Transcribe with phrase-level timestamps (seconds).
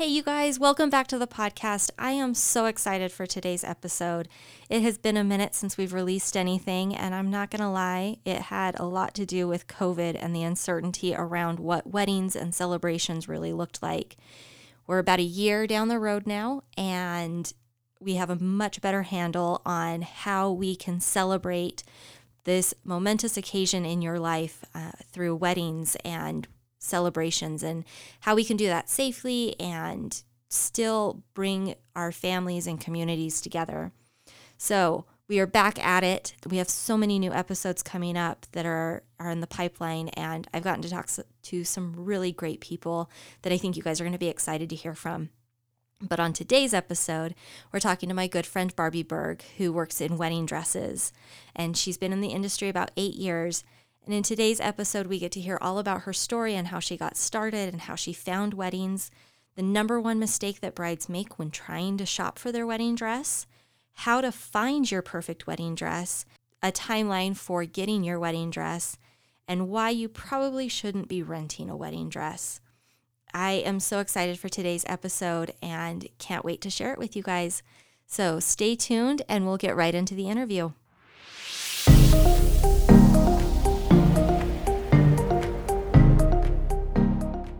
[0.00, 1.90] Hey, you guys, welcome back to the podcast.
[1.98, 4.28] I am so excited for today's episode.
[4.70, 8.16] It has been a minute since we've released anything, and I'm not going to lie,
[8.24, 12.54] it had a lot to do with COVID and the uncertainty around what weddings and
[12.54, 14.16] celebrations really looked like.
[14.86, 17.52] We're about a year down the road now, and
[18.00, 21.82] we have a much better handle on how we can celebrate
[22.44, 26.48] this momentous occasion in your life uh, through weddings and
[26.80, 27.84] celebrations and
[28.20, 33.92] how we can do that safely and still bring our families and communities together.
[34.58, 36.34] So, we are back at it.
[36.50, 40.48] We have so many new episodes coming up that are are in the pipeline and
[40.52, 41.08] I've gotten to talk
[41.42, 43.08] to some really great people
[43.42, 45.30] that I think you guys are going to be excited to hear from.
[46.02, 47.34] But on today's episode,
[47.70, 51.12] we're talking to my good friend Barbie Berg, who works in wedding dresses.
[51.54, 53.62] And she's been in the industry about eight years.
[54.10, 56.96] And in today's episode, we get to hear all about her story and how she
[56.96, 59.08] got started and how she found weddings,
[59.54, 63.46] the number one mistake that brides make when trying to shop for their wedding dress,
[63.92, 66.24] how to find your perfect wedding dress,
[66.60, 68.98] a timeline for getting your wedding dress,
[69.46, 72.60] and why you probably shouldn't be renting a wedding dress.
[73.32, 77.22] I am so excited for today's episode and can't wait to share it with you
[77.22, 77.62] guys.
[78.08, 80.72] So stay tuned and we'll get right into the interview.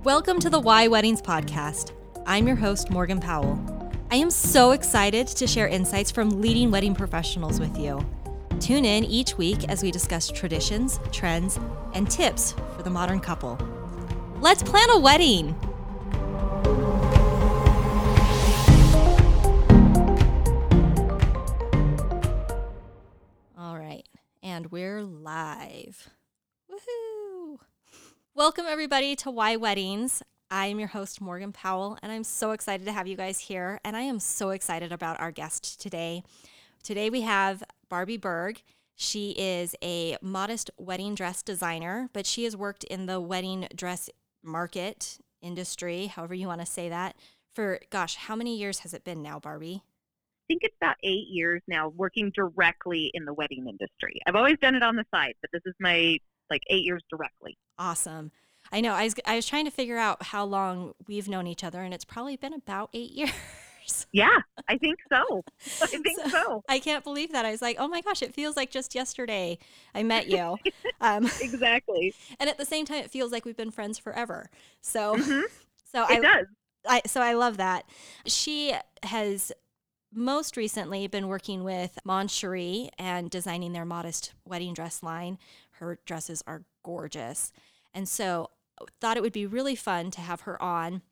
[0.05, 1.93] Welcome to the Why Weddings podcast.
[2.25, 3.61] I'm your host, Morgan Powell.
[4.11, 8.03] I am so excited to share insights from leading wedding professionals with you.
[8.61, 11.61] Tune in each week as we discuss traditions, trends,
[11.93, 13.59] and tips for the modern couple.
[14.41, 15.55] Let's plan a wedding.
[23.59, 24.09] All right,
[24.43, 26.09] and we're live.
[26.73, 27.20] Woohoo!
[28.37, 30.23] Welcome, everybody, to Why Weddings.
[30.53, 33.81] I am your host, Morgan Powell, and I'm so excited to have you guys here.
[33.85, 36.23] And I am so excited about our guest today.
[36.85, 38.63] Today, we have Barbie Berg.
[38.95, 44.09] She is a modest wedding dress designer, but she has worked in the wedding dress
[44.45, 47.17] market industry, however you want to say that,
[47.53, 49.83] for gosh, how many years has it been now, Barbie?
[49.83, 54.21] I think it's about eight years now working directly in the wedding industry.
[54.25, 56.19] I've always done it on the side, but this is my
[56.49, 57.57] like eight years directly.
[57.81, 58.31] Awesome.
[58.71, 58.93] I know.
[58.93, 61.95] I was I was trying to figure out how long we've known each other, and
[61.95, 63.33] it's probably been about eight years.
[64.13, 64.37] Yeah,
[64.69, 65.43] I think so.
[65.83, 66.65] I think so, so.
[66.69, 67.47] I can't believe that.
[67.47, 69.59] I was like, oh my gosh, it feels like just yesterday
[69.95, 70.57] I met you.
[71.03, 72.15] Um, exactly.
[72.39, 74.51] And at the same time, it feels like we've been friends forever.
[74.83, 75.41] So, mm-hmm.
[75.91, 76.47] so it I, does.
[76.87, 77.87] I so I love that.
[78.27, 79.51] She has
[80.13, 85.39] most recently been working with Mon Cheri and designing their modest wedding dress line.
[85.73, 87.51] Her dresses are gorgeous.
[87.95, 91.03] And so uh, thought it would be really fun to have her on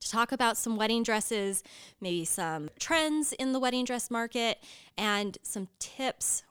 [0.00, 1.62] to talk about some wedding dresses,
[2.00, 4.58] maybe some trends in the wedding dress market,
[4.96, 6.42] and some tips,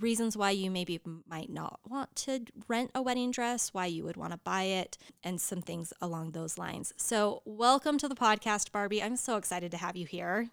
[0.00, 4.16] reasons why you maybe might not want to rent a wedding dress, why you would
[4.16, 6.92] want to buy it, and some things along those lines.
[6.96, 9.02] So, welcome to the podcast, Barbie.
[9.02, 10.50] I'm so excited to have you here.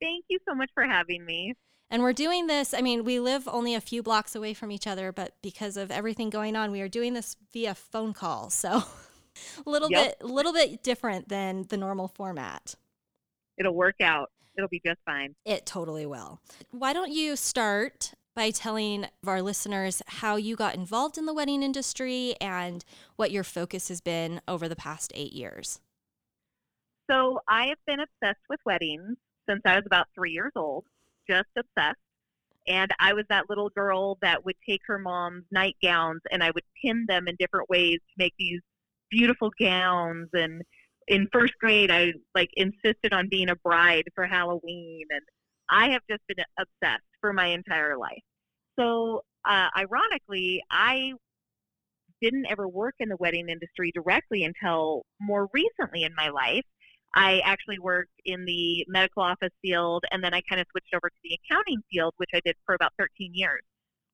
[0.00, 1.54] Thank you so much for having me.
[1.90, 4.86] And we're doing this, I mean, we live only a few blocks away from each
[4.86, 8.50] other, but because of everything going on, we are doing this via phone call.
[8.58, 8.82] So
[9.64, 10.18] a little yep.
[10.18, 12.74] bit little bit different than the normal format.
[13.56, 14.30] It'll work out.
[14.56, 15.36] It'll be just fine.
[15.44, 16.40] It totally will.
[16.72, 21.62] Why don't you start by telling our listeners how you got involved in the wedding
[21.62, 22.84] industry and
[23.14, 25.80] what your focus has been over the past 8 years?
[27.08, 29.16] So, I have been obsessed with weddings
[29.48, 30.84] since I was about 3 years old
[31.28, 31.98] just obsessed.
[32.66, 36.64] And I was that little girl that would take her mom's nightgowns and I would
[36.84, 38.60] pin them in different ways to make these
[39.10, 40.28] beautiful gowns.
[40.34, 40.62] And
[41.06, 45.06] in first grade, I like insisted on being a bride for Halloween.
[45.10, 45.22] And
[45.70, 48.22] I have just been obsessed for my entire life.
[48.78, 51.12] So, uh, ironically, I
[52.20, 56.64] didn't ever work in the wedding industry directly until more recently in my life.
[57.14, 61.08] I actually worked in the medical office field and then I kind of switched over
[61.08, 63.62] to the accounting field, which I did for about 13 years.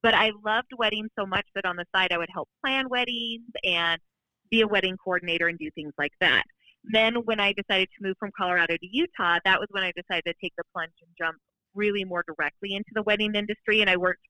[0.02, 3.43] But I loved weddings so much that on the side I would help plan weddings
[3.64, 4.00] and
[4.50, 6.44] be a wedding coordinator and do things like that.
[6.85, 10.25] Then when I decided to move from Colorado to Utah, that was when I decided
[10.26, 11.38] to take the plunge and jump
[11.75, 13.81] really more directly into the wedding industry.
[13.81, 14.20] And I worked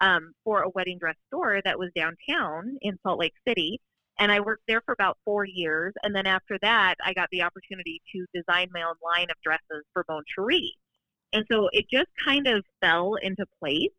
[0.00, 3.80] um, for a wedding dress store that was downtown in Salt Lake City
[4.22, 5.92] and I worked there for about four years.
[6.04, 9.84] And then after that, I got the opportunity to design my own line of dresses
[9.92, 10.70] for Mon Cheri.
[11.32, 13.90] And so it just kind of fell into place.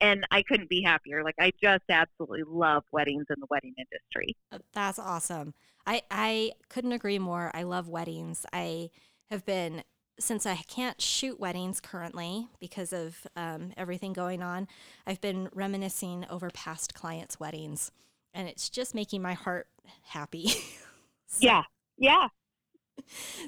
[0.00, 1.22] And I couldn't be happier.
[1.22, 4.36] Like, I just absolutely love weddings in the wedding industry.
[4.72, 5.54] That's awesome.
[5.86, 7.52] I, I couldn't agree more.
[7.54, 8.44] I love weddings.
[8.52, 8.90] I
[9.30, 9.84] have been,
[10.18, 14.66] since I can't shoot weddings currently because of um, everything going on,
[15.06, 17.92] I've been reminiscing over past clients' weddings
[18.34, 19.66] and it's just making my heart
[20.04, 20.48] happy.
[21.26, 21.62] so, yeah.
[21.98, 22.28] Yeah.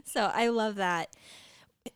[0.05, 1.15] So I love that.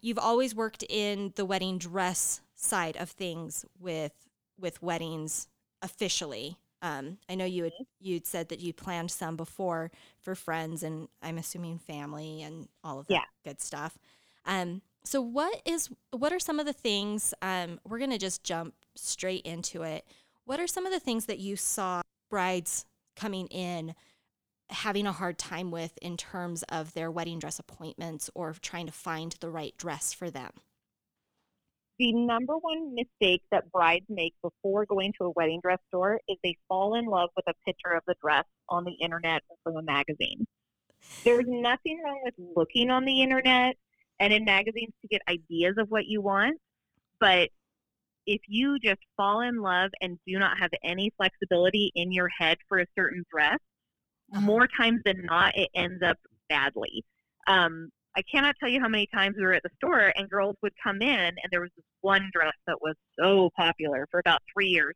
[0.00, 4.12] You've always worked in the wedding dress side of things with
[4.58, 5.48] with weddings
[5.82, 6.56] officially.
[6.82, 9.90] Um, I know you had you'd said that you planned some before
[10.20, 13.24] for friends and I'm assuming family and all of that yeah.
[13.44, 13.98] good stuff.
[14.44, 17.32] Um, so what is what are some of the things?
[17.42, 20.04] Um, we're gonna just jump straight into it.
[20.44, 22.84] What are some of the things that you saw brides
[23.16, 23.94] coming in
[24.70, 28.92] having a hard time with in terms of their wedding dress appointments or trying to
[28.92, 30.50] find the right dress for them?
[31.98, 36.36] the number one mistake that brides make before going to a wedding dress store is
[36.42, 39.76] they fall in love with a picture of the dress on the internet or from
[39.76, 40.46] a magazine.
[41.24, 43.76] There's nothing wrong with looking on the internet
[44.18, 46.58] and in magazines to get ideas of what you want,
[47.20, 47.50] but
[48.26, 52.58] if you just fall in love and do not have any flexibility in your head
[52.68, 53.58] for a certain dress,
[54.32, 54.40] uh-huh.
[54.40, 56.16] more times than not, it ends up
[56.48, 57.04] badly.
[57.46, 60.56] Um, I cannot tell you how many times we were at the store and girls
[60.62, 64.40] would come in and there was this one dress that was so popular for about
[64.52, 64.94] three years.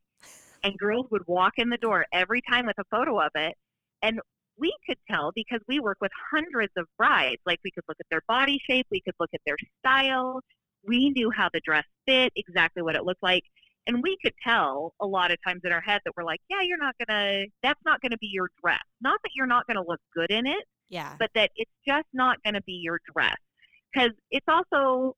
[0.62, 3.55] And girls would walk in the door every time with a photo of it.
[4.03, 4.21] And
[4.59, 7.41] we could tell because we work with hundreds of brides.
[7.47, 10.41] Like we could look at their body shape, we could look at their style.
[10.87, 13.44] We knew how the dress fit, exactly what it looked like.
[13.87, 16.61] And we could tell a lot of times in our head that we're like, yeah,
[16.62, 18.82] you're not going to, that's not going to be your dress.
[19.00, 21.15] Not that you're not going to look good in it, yeah.
[21.19, 23.37] But that it's just not going to be your dress.
[23.93, 25.17] Because it's also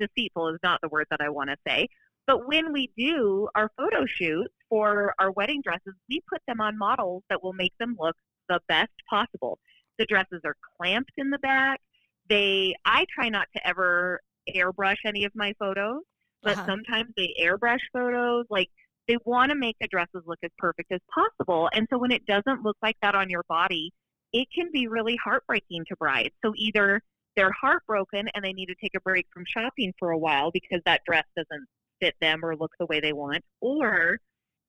[0.00, 1.88] deceitful, is not the word that I want to say.
[2.26, 6.78] But when we do our photo shoots for our wedding dresses, we put them on
[6.78, 8.16] models that will make them look
[8.48, 9.58] the best possible.
[9.98, 11.80] The dresses are clamped in the back.
[12.28, 14.20] They, I try not to ever
[14.56, 16.02] airbrush any of my photos,
[16.42, 16.66] but uh-huh.
[16.66, 18.46] sometimes they airbrush photos.
[18.50, 18.68] Like
[19.06, 21.68] they want to make the dresses look as perfect as possible.
[21.72, 23.90] And so when it doesn't look like that on your body,
[24.32, 26.34] it can be really heartbreaking to brides.
[26.44, 27.00] So either
[27.36, 30.80] they're heartbroken and they need to take a break from shopping for a while because
[30.84, 31.66] that dress doesn't
[32.00, 34.18] fit them or look the way they want, or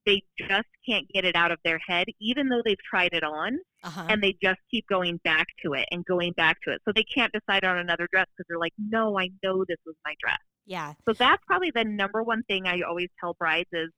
[0.09, 3.59] they just can't get it out of their head, even though they've tried it on,
[3.83, 4.07] uh-huh.
[4.09, 6.81] and they just keep going back to it and going back to it.
[6.85, 9.95] So they can't decide on another dress because they're like, no, I know this was
[10.03, 10.39] my dress.
[10.65, 10.93] Yeah.
[11.07, 13.89] So that's probably the number one thing I always tell brides is,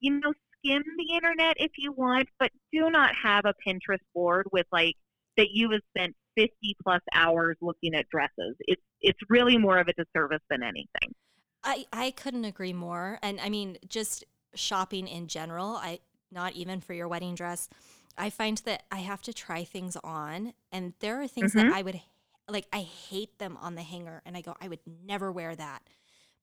[0.00, 4.46] you know, skim the internet if you want, but do not have a Pinterest board
[4.52, 4.94] with like
[5.36, 6.50] that you have spent 50
[6.82, 8.56] plus hours looking at dresses.
[8.60, 11.14] It's it's really more of a disservice than anything.
[11.62, 13.18] I I couldn't agree more.
[13.22, 14.24] And I mean, just
[14.54, 16.00] shopping in general, I
[16.32, 17.68] not even for your wedding dress,
[18.16, 21.68] I find that I have to try things on and there are things mm-hmm.
[21.68, 22.00] that I would
[22.48, 25.82] like I hate them on the hanger and I go I would never wear that.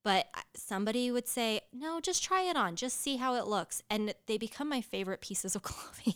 [0.04, 2.78] But somebody would say, "No, just try it on.
[2.78, 6.14] Just see how it looks." And they become my favorite pieces of clothing.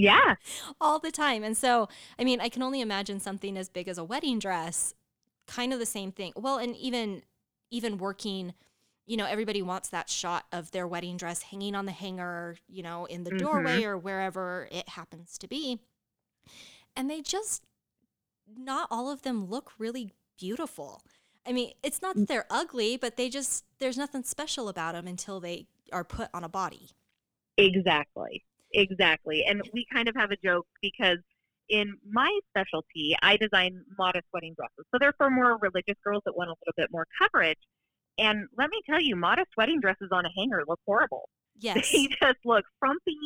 [0.00, 0.36] Yeah.
[0.80, 1.44] All the time.
[1.44, 1.88] And so,
[2.18, 4.94] I mean, I can only imagine something as big as a wedding dress,
[5.46, 6.32] kind of the same thing.
[6.36, 7.22] Well, and even
[7.70, 8.54] even working,
[9.10, 12.80] you know, everybody wants that shot of their wedding dress hanging on the hanger, you
[12.80, 13.38] know, in the mm-hmm.
[13.38, 15.80] doorway or wherever it happens to be.
[16.94, 17.64] And they just
[18.56, 21.02] not all of them look really beautiful.
[21.44, 25.08] I mean, it's not that they're ugly, but they just there's nothing special about them
[25.08, 26.90] until they are put on a body.
[27.56, 28.44] Exactly.
[28.72, 29.44] Exactly.
[29.44, 31.18] And we kind of have a joke because
[31.68, 34.86] in my specialty, I design modest wedding dresses.
[34.92, 37.58] So they're for more religious girls that want a little bit more coverage.
[38.18, 41.28] And let me tell you, modest wedding dresses on a hanger look horrible.
[41.62, 41.92] Yes.
[41.92, 43.18] They just look frumpy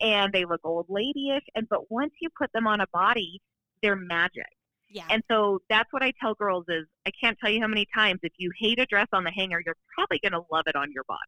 [0.00, 1.44] and they look old ladyish.
[1.54, 3.40] And but once you put them on a body,
[3.80, 4.48] they're magic.
[4.88, 5.04] Yeah.
[5.08, 8.18] And so that's what I tell girls is I can't tell you how many times
[8.24, 10.90] if you hate a dress on the hanger, you're probably going to love it on
[10.90, 11.20] your body.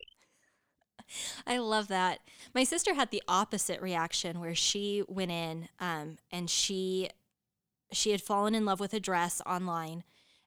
[1.46, 2.20] I love that.
[2.54, 7.10] My sister had the opposite reaction where she went in um, and she
[7.90, 10.04] she had fallen in love with a dress online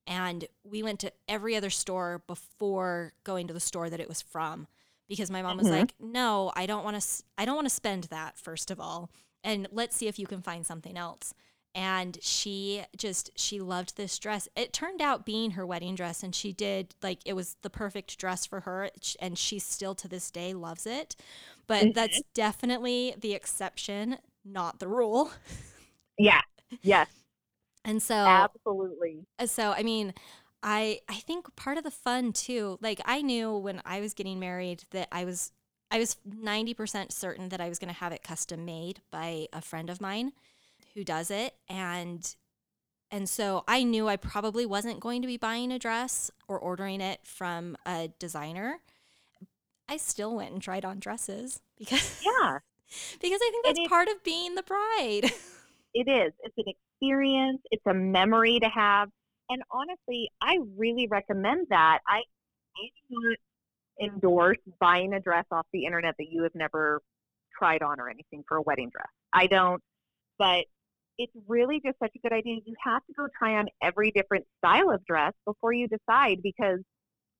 [0.08, 4.22] and we went to every other store before going to the store that it was
[4.22, 4.68] from
[5.08, 5.78] because my mom was mm-hmm.
[5.78, 9.10] like, "No, I don't want to I don't want to spend that first of all
[9.44, 11.34] and let's see if you can find something else."
[11.74, 16.36] and she just she loved this dress it turned out being her wedding dress and
[16.36, 18.90] she did like it was the perfect dress for her
[19.20, 21.16] and she still to this day loves it
[21.68, 21.92] but mm-hmm.
[21.94, 25.32] that's definitely the exception not the rule
[26.18, 26.42] yeah
[26.82, 27.08] yes
[27.84, 30.14] and so absolutely uh, so i mean
[30.64, 34.40] i i think part of the fun too like i knew when i was getting
[34.40, 35.52] married that i was
[35.90, 39.62] i was 90% certain that i was going to have it custom made by a
[39.62, 40.32] friend of mine
[40.94, 42.36] who does it and
[43.12, 47.02] and so I knew I probably wasn't going to be buying a dress or ordering
[47.02, 48.80] it from a designer.
[49.90, 52.60] I still went and tried on dresses because Yeah,
[53.22, 55.32] because I think that's part of being the bride.
[55.94, 56.34] it is.
[56.44, 57.62] It's an experience.
[57.72, 59.10] It's a memory to have.
[59.50, 62.00] And honestly, I really recommend that.
[62.08, 62.18] I,
[62.78, 63.38] I do not
[64.02, 67.02] endorse buying a dress off the internet that you have never
[67.58, 69.10] tried on or anything for a wedding dress.
[69.34, 69.82] I don't.
[70.40, 70.66] But
[71.18, 72.58] it's really just such a good idea.
[72.66, 76.80] You have to go try on every different style of dress before you decide because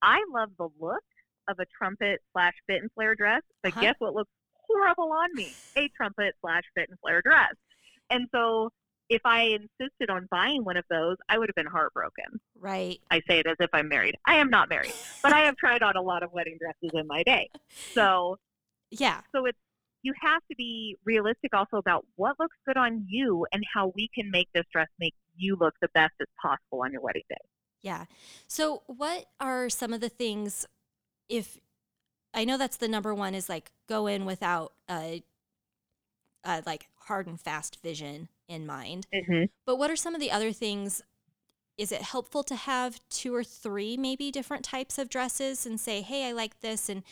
[0.02, 1.02] I love the look
[1.48, 3.82] of a trumpet slash fit and flare dress, but Uh-huh.
[3.82, 4.30] guess what looks
[4.68, 5.56] horrible on me?
[5.78, 7.56] A trumpet slash fit and flare dress.
[8.10, 8.70] And so
[9.12, 12.40] if I insisted on buying one of those, I would have been heartbroken.
[12.58, 12.98] right.
[13.12, 14.16] I say it as if I'm married.
[14.26, 17.06] I am not married, but I have tried on a lot of wedding dresses in
[17.08, 17.50] my day.
[17.94, 18.38] So
[18.90, 19.20] Yeah.
[19.36, 19.58] so it's
[20.04, 24.10] you have to be realistic also about what looks good on you and how we
[24.16, 27.36] can make this dress make you look the best as possible on your wedding day.
[27.82, 28.06] Yeah.
[28.48, 30.66] So, what are some of the things
[31.30, 31.58] if
[32.34, 35.22] I know that's the number one is like go in without a,
[36.44, 39.08] a like hard and fast vision in mind.
[39.14, 39.46] Mm-hmm.
[39.66, 41.02] But what are some of the other things?
[41.78, 46.02] Is it helpful to have two or three maybe different types of dresses and say,
[46.02, 47.04] "Hey, I like this," and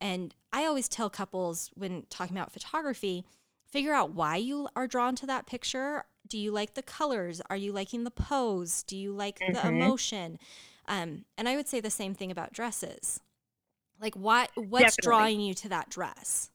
[0.00, 3.24] and I always tell couples when talking about photography,
[3.66, 6.04] figure out why you are drawn to that picture.
[6.26, 7.40] Do you like the colors?
[7.50, 8.82] Are you liking the pose?
[8.82, 9.68] Do you like the Mhm.
[9.68, 10.38] emotion?
[10.86, 13.20] Um, and I would say the same thing about dresses.
[14.00, 15.02] Like, what What's Definitely.
[15.06, 16.50] drawing you to that dress?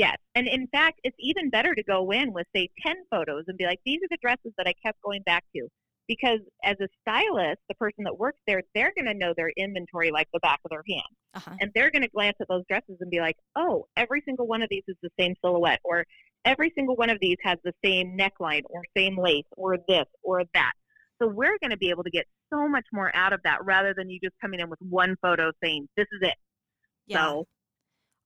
[0.00, 0.16] Yes.
[0.34, 3.66] And in fact, it's even better to go in with, say, 10 photos and be
[3.66, 5.68] like, these are the dresses that I kept going back to.
[6.08, 10.10] Because as a stylist, the person that works there, they're going to know their inventory
[10.10, 11.02] like the back of their hand.
[11.34, 11.56] Uh huh.
[11.60, 14.62] And they're going to glance at those dresses and be like, oh, every single one
[14.62, 16.06] of these is the same silhouette, or
[16.46, 20.44] every single one of these has the same neckline, or same lace, or this, or
[20.54, 20.72] that.
[21.20, 23.92] So we're going to be able to get so much more out of that rather
[23.94, 26.34] than you just coming in with one photo saying, this is it.
[27.06, 27.18] Yeah.
[27.18, 27.46] So,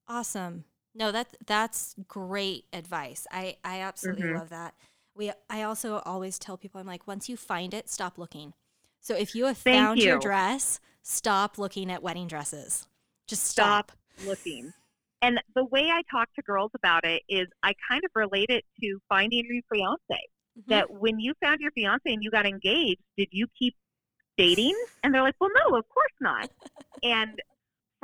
[0.07, 0.65] Awesome.
[0.95, 3.27] No, that that's great advice.
[3.31, 4.39] I I absolutely Mhm.
[4.39, 4.75] love that.
[5.15, 8.55] We I also always tell people I'm like once you find it, stop looking.
[9.01, 12.89] So if you have Thank found your dress, stop looking at wedding dresses.
[13.27, 13.91] Just Stop.
[13.91, 13.99] stop.
[14.27, 14.73] looking.
[15.23, 18.65] And the way I talk to girls about it is I kind of relate it
[18.81, 19.99] to finding your fiance.
[20.59, 20.67] Mhm.
[20.69, 23.75] That when you found your fiance and you got engaged, did you keep
[24.37, 24.75] dating?
[25.03, 26.51] And they're like, well, no, of course not.
[27.03, 27.41] and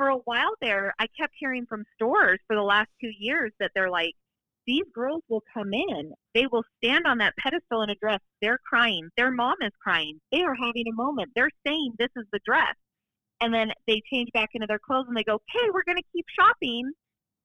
[0.01, 3.69] for a while there, I kept hearing from stores for the last two years that
[3.75, 4.15] they're like,
[4.65, 8.57] these girls will come in, they will stand on that pedestal in a dress, they're
[8.67, 12.39] crying, their mom is crying, they are having a moment, they're saying this is the
[12.43, 12.73] dress.
[13.41, 16.11] And then they change back into their clothes and they go, hey, we're going to
[16.15, 16.91] keep shopping.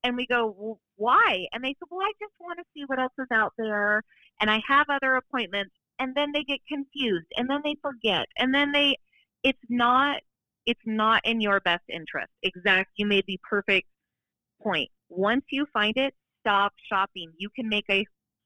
[0.02, 1.46] And we go, well, why?
[1.52, 4.02] And they said, well, I just want to see what else is out there.
[4.40, 5.72] And I have other appointments.
[5.98, 8.26] And then they get confused and then they forget.
[8.38, 8.96] And then they,
[9.42, 10.20] it's not,
[10.66, 12.30] it's not in your best interest.
[12.42, 12.90] Exact.
[12.96, 13.88] You made the perfect
[14.62, 14.90] point.
[15.08, 17.32] Once you find it, stop shopping.
[17.38, 18.04] You can make a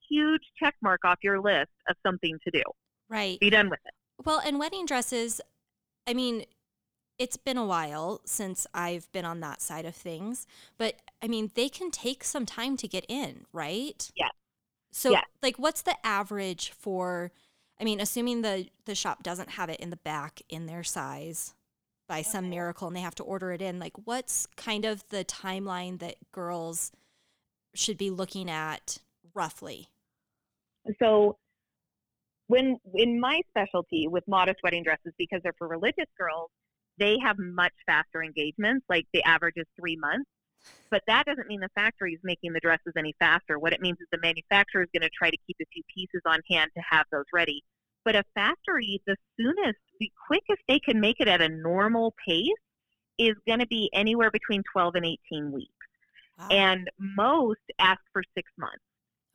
[0.08, 2.62] huge check mark off your list of something to do.
[3.08, 3.38] Right.
[3.40, 3.92] Be done with it.
[4.24, 5.40] Well, and wedding dresses,
[6.06, 6.44] I mean,
[7.18, 10.46] it's been a while since I've been on that side of things,
[10.78, 14.10] but I mean, they can take some time to get in, right?
[14.14, 14.30] Yes.
[14.92, 15.24] So, Yes.
[15.42, 17.30] like, what's the average for?
[17.80, 21.54] I mean, assuming the the shop doesn't have it in the back in their size
[22.11, 23.79] by oh, some miracle, and they have to order it in.
[23.79, 26.90] Like, what's kind of the timeline that girls
[27.73, 28.99] should be looking at
[29.33, 29.88] roughly?
[31.00, 31.38] So
[32.49, 36.50] when in my specialty with modest wedding dresses, because they're for religious girls,
[36.99, 38.85] they have much faster engagements.
[38.88, 40.29] Like the average is three months.
[40.90, 43.59] But that doesn't mean the factory is making the dresses any faster.
[43.59, 46.21] What it means is the manufacturer is going to try to keep a few pieces
[46.26, 47.62] on hand to have those ready.
[48.05, 52.47] But a factory, the soonest, the quickest they can make it at a normal pace
[53.19, 55.71] is going to be anywhere between 12 and 18 weeks.
[56.38, 56.49] Wow.
[56.50, 58.83] And most ask for six months.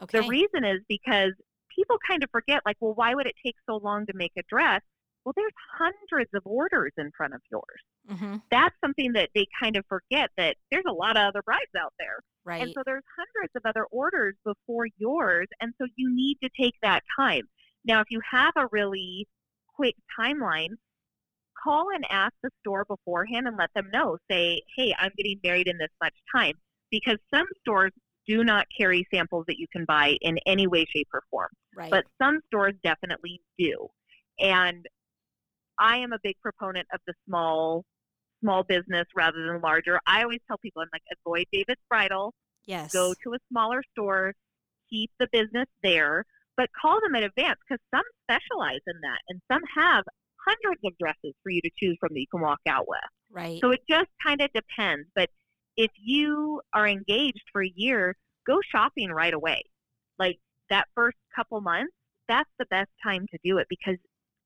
[0.02, 0.22] okay.
[0.22, 1.32] The reason is because
[1.74, 4.42] people kind of forget, like, well, why would it take so long to make a
[4.50, 4.82] dress?
[5.24, 8.18] Well, there's hundreds of orders in front of yours.
[8.20, 11.72] hmm That's something that they kind of forget that there's a lot of other brides
[11.80, 12.20] out there.
[12.44, 12.62] Right.
[12.62, 15.48] And so there's hundreds of other orders before yours.
[15.62, 17.44] And so you need to take that time.
[17.86, 19.28] Now, if you have a really
[19.76, 20.70] quick timeline,
[21.62, 24.18] call and ask the store beforehand and let them know.
[24.30, 26.54] Say, hey, I'm getting married in this much time.
[26.92, 27.92] Because some stores
[28.28, 31.50] do not carry samples that you can buy in any way, shape, or form.
[31.76, 31.92] right.
[31.92, 33.88] But some stores definitely do.
[34.40, 34.86] And
[35.80, 37.84] I am a big proponent of the small
[38.42, 40.00] small business rather than larger.
[40.06, 42.34] I always tell people I'm like avoid David's Bridal,
[42.66, 42.94] yes.
[42.94, 44.34] go to a smaller store,
[44.90, 46.26] keep the business there.
[46.58, 50.04] But call them in advance because some specialize in that and some have
[50.48, 53.00] hundreds of dresses for you to choose from that you can walk out with.
[53.32, 53.60] Right.
[53.62, 55.08] So it just kind of depends.
[55.16, 55.30] But
[55.76, 59.64] if you are engaged for a year, go shopping right away.
[60.20, 60.38] Like
[60.70, 61.94] that first couple months,
[62.28, 63.98] that's the best time to do it because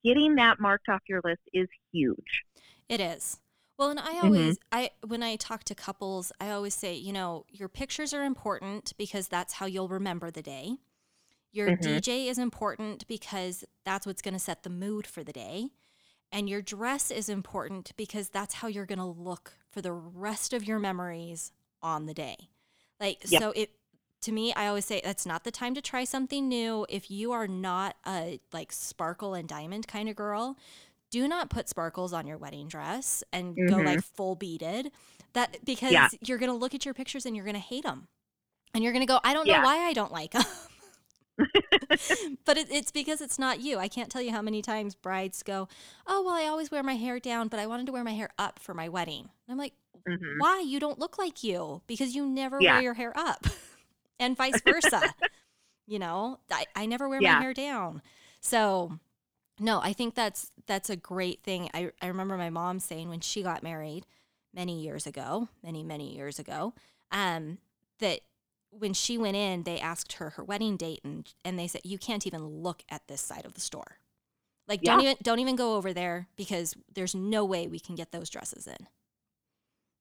[0.04, 2.44] getting that marked off your list is huge.
[2.88, 3.40] It is.
[3.78, 4.26] Well, and I mm-hmm.
[4.26, 8.24] always I when I talk to couples, I always say, you know, your pictures are
[8.24, 10.78] important because that's how you'll remember the day.
[11.52, 11.82] Your Mhm.
[11.82, 15.70] DJ is important because that's what's going to set the mood for the day.
[16.32, 20.54] And your dress is important because that's how you're going to look for the rest
[20.54, 21.52] of your memories
[21.82, 22.50] on the day.
[23.00, 23.42] Like Yep.
[23.42, 23.72] so it
[24.22, 27.32] to me, I always say that's not the time to try something new if you
[27.32, 30.58] are not a like sparkle and diamond kind of girl.
[31.10, 33.86] Do not put sparkles on your wedding dress and go Mhm.
[33.86, 34.92] like full beaded.
[35.34, 36.10] That because Yeah.
[36.22, 38.10] you're going to look at your pictures and you're going to hate them.
[38.74, 39.64] And you're going to go, I don't know Yeah.
[39.64, 40.44] why I don't like them.
[42.46, 43.78] but it, it's because it's not you.
[43.78, 45.68] I can't tell you how many times brides go,
[46.08, 48.30] Oh, well, I always wear my hair down, but I wanted to wear my hair
[48.38, 49.30] up for my wedding.
[49.48, 49.74] And I'm like,
[50.08, 50.40] Mhm.
[50.40, 50.62] Why?
[50.62, 52.74] You don't look like you because you never Yeah.
[52.74, 53.46] wear your hair up,
[54.20, 55.14] and vice versa.
[55.88, 57.36] you know, I, I never wear Yeah.
[57.38, 58.02] my hair down.
[58.42, 59.00] So,
[59.60, 61.70] no, I think that's that's a great thing.
[61.74, 64.06] I, I remember my mom saying when she got married
[64.54, 66.74] many years ago, many, many years ago,
[67.12, 67.58] um,
[68.00, 68.22] that
[68.72, 71.98] when she went in, they asked her her wedding date and and they said you
[71.98, 73.98] can't even look at this side of the store.
[74.68, 78.12] Like don't even don't even go over there because there's no way we can get
[78.12, 78.88] those dresses in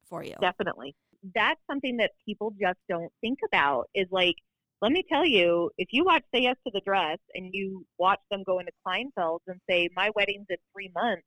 [0.08, 0.34] for you.
[0.40, 0.94] Definitely.
[1.34, 4.36] That's something that people just don't think about is like,
[4.80, 8.20] let me tell you, if you watch Say Yes to the Dress and you watch
[8.30, 11.24] them go into Kleinfeld's and say, my wedding's in three months,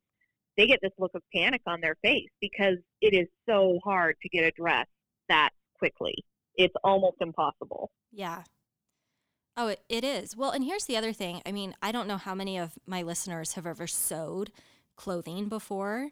[0.57, 4.29] they get this look of panic on their face because it is so hard to
[4.29, 4.86] get a dress
[5.27, 6.15] that quickly.
[6.55, 7.91] It's almost impossible.
[8.12, 8.43] Yeah.
[9.58, 10.36] Oh, it, it is.
[10.36, 11.41] Well, and here's the other thing.
[11.46, 14.51] I mean, I don't know how many of my listeners have ever sewed
[14.96, 16.10] clothing before,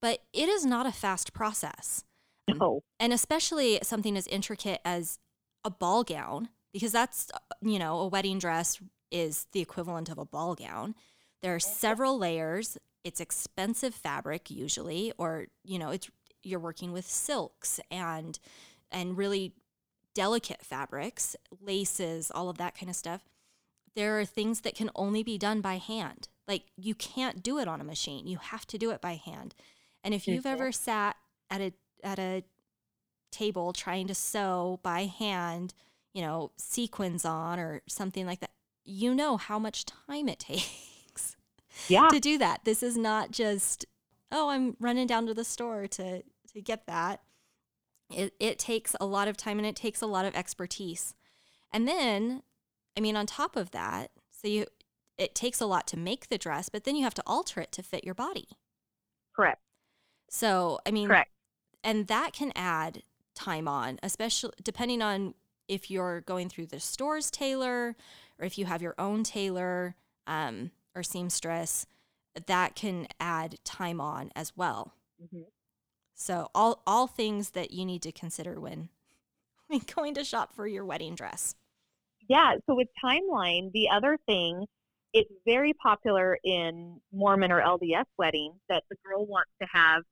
[0.00, 2.04] but it is not a fast process.
[2.48, 2.82] No.
[2.98, 5.18] And especially something as intricate as
[5.64, 10.18] a ball gown, because that's, uh, you know, a wedding dress is the equivalent of
[10.18, 10.94] a ball gown.
[11.40, 12.78] There are several layers.
[13.04, 16.10] It's expensive fabric usually, or, you know, it's
[16.42, 18.38] you're working with silks and
[18.90, 19.54] and really
[20.14, 23.22] delicate fabrics, laces, all of that kind of stuff.
[23.94, 26.28] There are things that can only be done by hand.
[26.48, 28.26] Like you can't do it on a machine.
[28.26, 29.54] You have to do it by hand.
[30.02, 31.16] And if you've ever sat
[31.50, 31.72] at a
[32.02, 32.42] at a
[33.30, 35.74] table trying to sew by hand,
[36.12, 38.50] you know, sequins on or something like that,
[38.84, 41.36] you know how much time it takes
[41.88, 42.08] Yeah.
[42.08, 42.64] to do that.
[42.64, 43.86] This is not just,
[44.32, 46.22] oh, I'm running down to the store to
[46.52, 47.20] to get that.
[48.14, 51.14] It it takes a lot of time and it takes a lot of expertise.
[51.72, 52.42] And then,
[52.96, 54.66] I mean, on top of that, so you
[55.18, 57.72] it takes a lot to make the dress, but then you have to alter it
[57.72, 58.48] to fit your body.
[59.34, 59.60] Correct.
[60.30, 61.30] So, I mean, Correct.
[61.84, 63.02] and that can add
[63.34, 65.34] time on, especially depending on
[65.68, 67.96] if you're going through the store's tailor
[68.38, 69.96] or if you have your own tailor
[70.26, 71.86] um, or seamstress,
[72.46, 74.94] that can add time on as well.
[75.18, 75.46] Mhm.
[76.22, 78.90] So all all things that you need to consider when
[79.66, 81.56] when going to shop for your wedding dress.
[82.28, 84.66] Yeah, so with timeline, the other thing,
[85.12, 90.02] it's very popular in Mormon or LDS weddings that the girl wants to have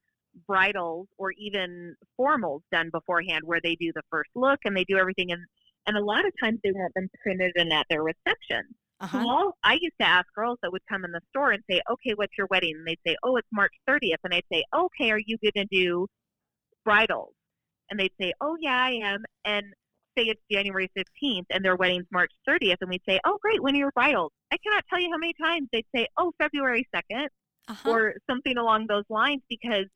[0.49, 4.99] bridals or even formals done beforehand where they do the first look and they do
[4.99, 5.43] everything and
[5.87, 8.65] and a lot of times they want them printed and at their reception.
[9.01, 9.19] Uh-huh.
[9.19, 12.13] all, I used to ask girls that would come in the store and say, "Okay,
[12.15, 15.19] what's your wedding?" And they'd say, "Oh, it's March 30th." And I'd say, "Okay, are
[15.25, 16.07] you going to do
[16.85, 17.35] bridals?"
[17.91, 19.67] And they'd say, "Oh, yeah, I am." And
[20.19, 23.75] say it's January 15th and their wedding's March 30th, and we'd say, "Oh, great, when
[23.75, 27.29] are your bridals?" I cannot tell you how many times they'd say, "Oh, February 2nd,"
[27.69, 27.91] Uh-huh.
[27.91, 29.87] or something along those lines because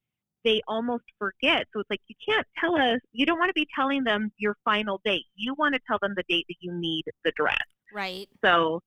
[0.44, 1.66] they almost forget.
[1.72, 3.00] So it's like you can't tell us.
[3.12, 5.24] You don't want to be telling them your final date.
[5.34, 7.58] You want to tell them the date that you need the dress.
[7.92, 8.28] right.
[8.44, 8.80] So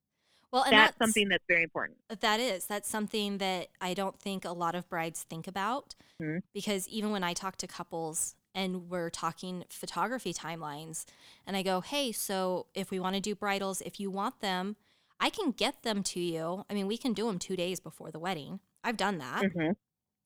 [0.52, 1.98] Well, and that's, something that's very important.
[2.22, 2.66] That is.
[2.66, 6.42] That's something that I don't think a lot of brides think about Mhm.
[6.54, 11.06] because even when I talk to couples and we're talking photography timelines,
[11.46, 14.78] and I go, hey, so if we want to do bridals, if you want them,
[15.20, 16.64] I can get them to you.
[16.70, 18.60] I mean, we can do them two days before the wedding.
[18.84, 19.52] I've done that.
[19.52, 19.72] hmm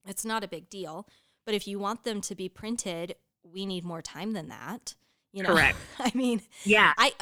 [0.06, 1.08] It's not a big deal.
[1.46, 4.96] But if you want them to be printed, we need more time than that.
[5.34, 5.78] You know, Correct.
[6.00, 7.14] I mean, Yeah, I,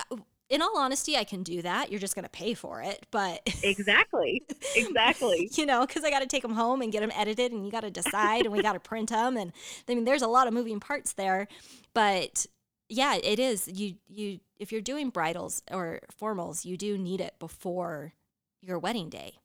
[0.49, 1.91] in all honesty, I can do that.
[1.91, 3.05] You're just going to pay for it.
[3.11, 4.43] But exactly.
[4.75, 5.49] Exactly.
[5.55, 7.71] you know, because I got to take them home and get them edited, and you
[7.71, 9.51] got to decide, and we got to print them, and
[9.87, 11.47] I mean, there's a lot of moving parts there.
[11.93, 12.45] But
[12.89, 13.67] yeah, it is.
[13.67, 18.13] You you if you're doing bridals or formals, you do need it before
[18.61, 19.35] your wedding day.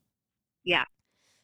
[0.64, 0.84] Yeah.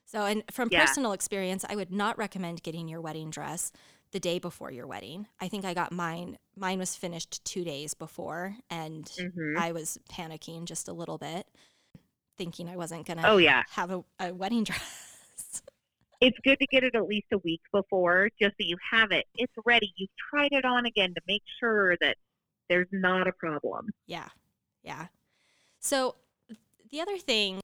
[0.07, 0.85] So, and from Yeah.
[0.87, 3.71] personal experience, I would not recommend getting your wedding dress
[4.13, 5.27] the day before your wedding.
[5.41, 6.39] I think I got mine.
[6.57, 11.47] Mine was finished two days before, and hmm I was panicking just a little bit,
[12.37, 13.63] thinking I wasn't gonna Oh yeah.
[13.71, 15.63] have a, a wedding dress.
[16.21, 19.25] It's good to get it at least a week before, just so you have it.
[19.37, 19.93] It's ready.
[19.97, 22.17] You've tried it on again to make sure that
[22.69, 23.89] there's not a problem.
[24.07, 24.29] Yeah.
[24.83, 25.07] Yeah.
[25.81, 26.17] So
[26.91, 27.61] the other thing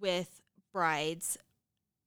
[0.00, 0.40] with
[0.72, 1.36] brides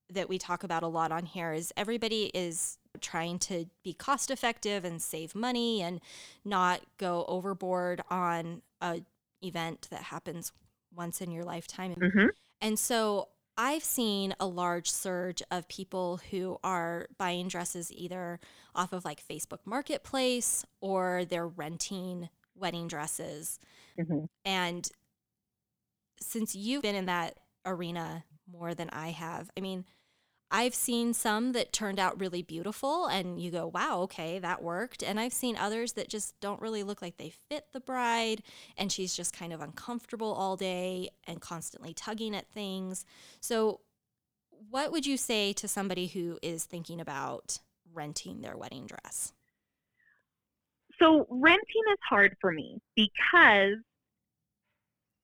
[0.09, 4.31] that we talk about a lot on here is everybody is trying to be cost
[4.31, 6.01] effective and save money and
[6.45, 9.01] not go overboard on a
[9.41, 10.51] event that happens
[10.93, 11.97] once in your lifetime.
[11.99, 12.29] hmm
[12.61, 18.39] And so I've seen a large surge of people who are buying dresses either
[18.75, 23.59] off of like Facebook Marketplace or they're renting wedding dresses.
[23.97, 24.89] hmm And
[26.21, 29.85] since you've been in that arena more than I have, I mean,
[30.51, 35.03] I've seen some that turned out really beautiful and you go, wow, okay, that worked.
[35.03, 38.41] And I've seen others that just don't really look like they fit the bride
[38.75, 43.05] and she's just kind of uncomfortable all day and constantly tugging at things.
[43.39, 43.81] So,
[44.69, 47.59] what would you say to somebody who is thinking about
[47.93, 49.31] renting their wedding dress?
[51.01, 53.77] So renting is hard for me because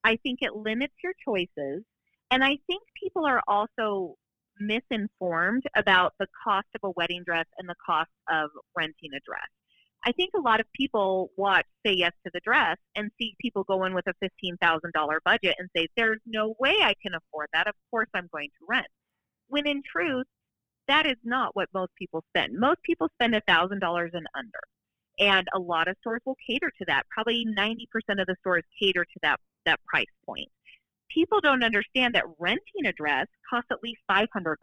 [0.06, 1.84] I think it limits your choices.
[2.32, 4.16] And I think people are also
[4.60, 9.48] misinformed about the cost of a wedding dress and the cost of renting a dress.
[10.08, 13.64] I think a lot of people watch Say Yes to the Dress and see people
[13.64, 17.68] go in with a $15,000 budget and say, There's no way I can afford that.
[17.68, 18.88] Of course, I'm going to rent.
[19.48, 20.28] When in truth,
[20.88, 22.54] that is not what most people spend.
[22.54, 23.72] Most people spend $1,000
[24.14, 24.60] and under
[25.20, 27.04] and a lot of stores will cater to that.
[27.10, 27.86] Probably 90%
[28.20, 30.50] of the stores cater to that that price point.
[31.16, 34.58] People don't understand that renting a dress costs at least $500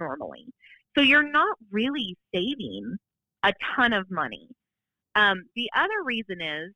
[0.00, 0.46] normally.
[0.96, 2.96] So you're not really saving
[3.44, 4.48] a ton of money.
[5.14, 6.72] Um, the other reason is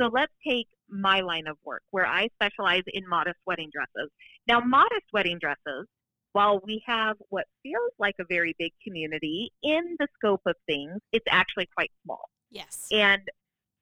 [0.00, 4.10] so let's take my line of work where I specialize in modest wedding dresses.
[4.48, 5.86] Now, modest wedding dresses,
[6.32, 10.98] while we have what feels like a very big community, in the scope of things,
[11.12, 12.22] it's actually quite small.
[12.50, 12.88] Yes.
[12.90, 13.22] And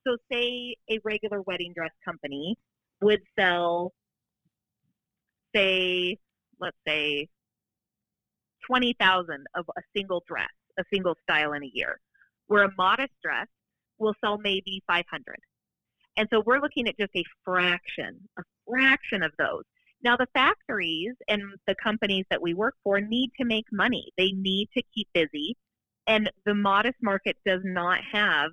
[0.06, 2.56] so, say a regular wedding dress company
[3.00, 3.92] would sell,
[5.54, 6.16] say,
[6.60, 7.28] let's say,
[8.66, 12.00] 20,000 of a single dress, a single style in a year,
[12.46, 13.46] where a modest dress
[13.98, 15.36] will sell maybe 500.
[16.16, 19.64] And so we're looking at just a fraction, a fraction of those.
[20.02, 24.10] Now, the factories and the companies that we work for need to make money.
[24.16, 25.56] They need to keep busy.
[26.06, 28.50] And the modest market does not have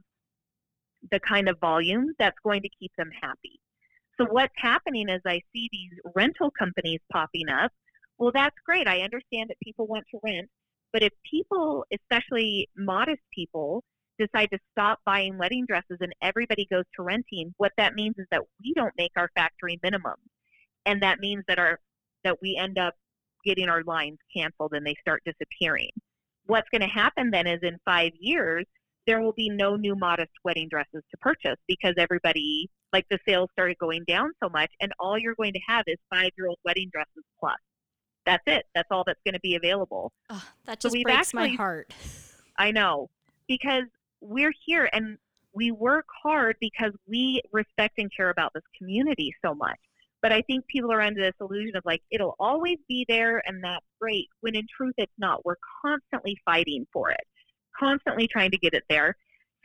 [1.11, 3.59] the kind of volume that's going to keep them happy.
[4.19, 7.71] So, what's happening is I see these rental companies popping up.
[8.17, 8.87] Well, that's great.
[8.87, 10.49] I understand that people want to rent.
[10.91, 13.83] But if people, especially modest people,
[14.17, 18.25] decide to stop buying wedding dresses and everybody goes to renting, what that means is
[18.31, 20.15] that we don't make our factory minimum.
[20.85, 21.79] And that means that our
[22.23, 22.95] that we end up
[23.45, 25.91] getting our lines canceled and they start disappearing.
[26.45, 28.65] What's going to happen then is in 5 years
[29.05, 33.49] there will be no new modest wedding dresses to purchase because everybody like the sales
[33.53, 37.23] started going down so much and all you're going to have is 5-year-old wedding dresses
[37.39, 37.57] plus.
[38.25, 38.65] That's it.
[38.75, 40.11] That's all that's going to be available.
[40.29, 41.93] Oh, that So just we've breaks my heart.
[42.57, 43.09] I know
[43.47, 43.83] because
[44.21, 45.17] we're here and
[45.53, 49.79] we work hard because we respect and care about this community so much.
[50.21, 53.63] But I think people are under this illusion of like it'll always be there and
[53.63, 55.45] that's great when in truth it's not.
[55.45, 57.23] We're constantly fighting for it,
[57.79, 59.15] constantly trying to get it there.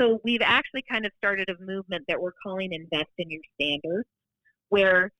[0.03, 4.09] So we've actually kind of started a movement that we're calling Invest in Your Standards,
[4.69, 5.13] where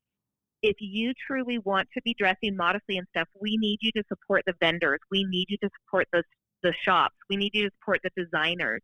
[0.61, 4.43] if you truly want to be dressing modestly and stuff, we need you to support
[4.45, 4.99] the vendors.
[5.09, 6.25] We need you to support the
[6.65, 7.15] the shops.
[7.31, 8.81] We need you to support the designers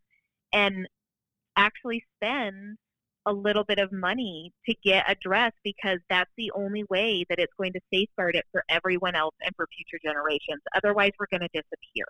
[0.53, 0.87] and
[1.57, 2.77] actually spend
[3.25, 7.39] a little bit of money to get a dress because that's the only way that
[7.39, 10.61] it's going to safeguard it for everyone else and for future generations.
[10.75, 12.05] Otherwise, we're going to disappear.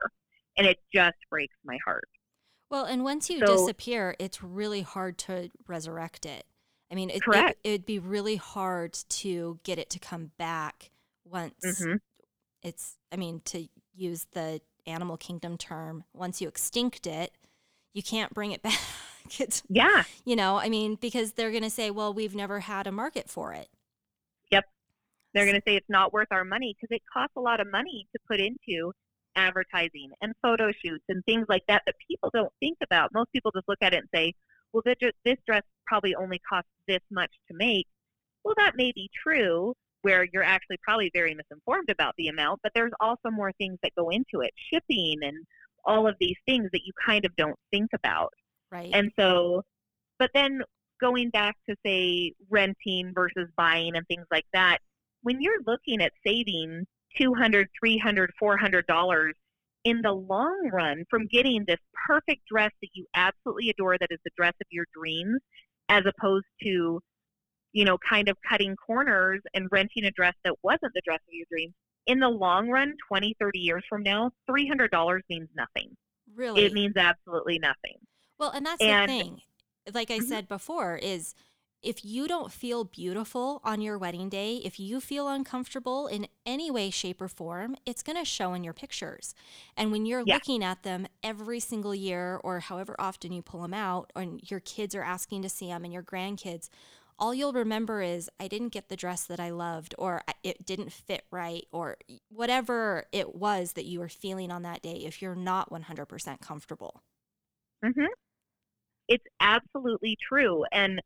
[0.57, 2.09] And it just breaks my heart.
[2.69, 6.45] Well, and once you So- disappear, it's really hard to resurrect it.
[6.91, 7.59] I mean, it, it, Correct.
[7.63, 10.89] it'd be really hard to get it to come back
[11.23, 11.95] once hmm
[12.61, 17.31] it's, I mean, to use the animal kingdom term, once you extinct it,
[17.93, 18.77] you can't bring it back.
[19.39, 20.03] It's, Yeah.
[20.25, 23.29] you know, I mean, because they're going to say, well, we've never had a market
[23.29, 23.69] for it.
[24.51, 24.65] Yep.
[25.33, 27.71] They're going to say it's not worth our money because it costs a lot of
[27.71, 28.91] money to put into
[29.35, 33.09] advertising and photo shoots and things like that that people don't think about.
[33.13, 34.33] Most people just look at it and say,
[34.73, 37.87] well, this dress probably only costs this much to make.
[38.43, 42.71] Well, that may be true, where you're actually probably very misinformed about the amount, but
[42.73, 45.45] there's also more things that go into it, shipping and
[45.85, 48.33] all of these things that you kind of don't think about.
[48.71, 48.91] Right.
[48.93, 49.63] And so,
[50.19, 50.61] but then
[51.01, 54.79] going back to say renting versus buying and things like that,
[55.21, 56.85] when you're looking at saving
[57.17, 59.35] 200, 300, 400 dollars
[59.85, 64.19] in the long run from getting this perfect dress that you absolutely adore that is
[64.25, 65.39] the dress of your dreams
[65.87, 66.99] as opposed to
[67.71, 71.33] you know kind of cutting corners and renting a dress that wasn't the dress of
[71.33, 71.73] your dreams.
[72.07, 75.95] In the long run 20 30 years from now $300 means nothing.
[76.35, 76.65] Really?
[76.65, 77.97] It means absolutely nothing.
[78.37, 79.41] Well and that's and, the thing.
[79.93, 80.27] Like i mm-hmm.
[80.27, 81.33] said before is
[81.81, 86.69] if you don't feel beautiful on your wedding day, if you feel uncomfortable in any
[86.69, 89.33] way, shape, or form, it's going to show in your pictures.
[89.77, 90.33] And when you're yeah.
[90.35, 94.59] looking at them every single year or however often you pull them out, and your
[94.59, 96.69] kids are asking to see them and your grandkids,
[97.17, 100.91] all you'll remember is I didn't get the dress that I loved, or it didn't
[100.91, 101.97] fit right, or
[102.29, 107.03] whatever it was that you were feeling on that day if you're not 100% comfortable.
[107.83, 108.05] Mm-hmm.
[109.07, 110.63] It's absolutely true.
[110.71, 111.01] And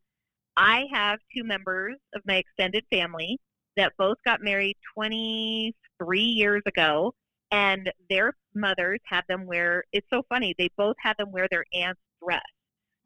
[0.55, 3.39] I have two members of my extended family
[3.77, 7.13] that both got married 23 years ago,
[7.51, 9.83] and their mothers had them wear.
[9.91, 10.53] It's so funny.
[10.57, 12.41] They both had them wear their aunt's dress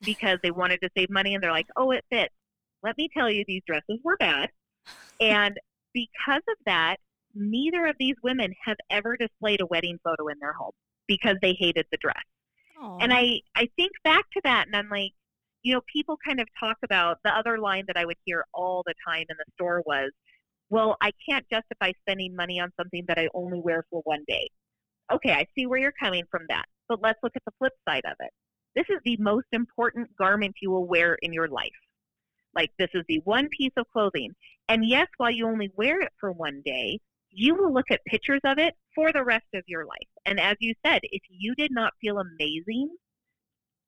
[0.02, 2.34] because they wanted to save money, and they're like, "Oh, it fits."
[2.84, 4.50] Let me tell you, these dresses were bad,
[5.20, 5.58] and
[5.94, 6.98] because of that,
[7.34, 10.74] neither of these women have ever displayed a wedding photo in their home
[11.08, 12.24] because they hated the dress.
[12.82, 12.98] Aww.
[13.02, 15.14] And I I think back to that, and I'm like,
[15.64, 18.84] you know, people kind of talk about the other line that I would hear all
[18.86, 20.12] the time in the store was,
[20.70, 24.50] well, I can't justify spending money on something that I only wear for one day.
[25.12, 26.66] Okay, I see where you're coming from that.
[26.90, 28.32] But let's look at the flip side of it.
[28.76, 31.70] This is the most important garment you will wear in your life.
[32.54, 34.34] Like, this is the one piece of clothing.
[34.70, 38.42] And yes, while you only wear it for one day, you will look at pictures
[38.44, 40.08] of it for the rest of your life.
[40.26, 42.90] And as you said, if you did not feel amazing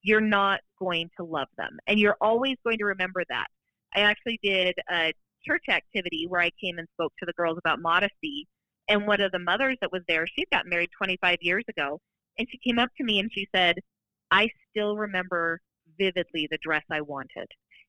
[0.01, 1.77] you're not going to love them.
[1.88, 3.47] And you're always going to remember that.
[3.95, 5.13] I actually did a
[5.45, 8.47] church activity where I came and spoke to the girls about modesty.
[8.88, 11.99] And one of the mothers that was there, she got married 25 years ago.
[12.38, 13.75] And she came up to me and she said,
[14.31, 15.59] I still remember
[15.97, 17.47] vividly the dress I wanted.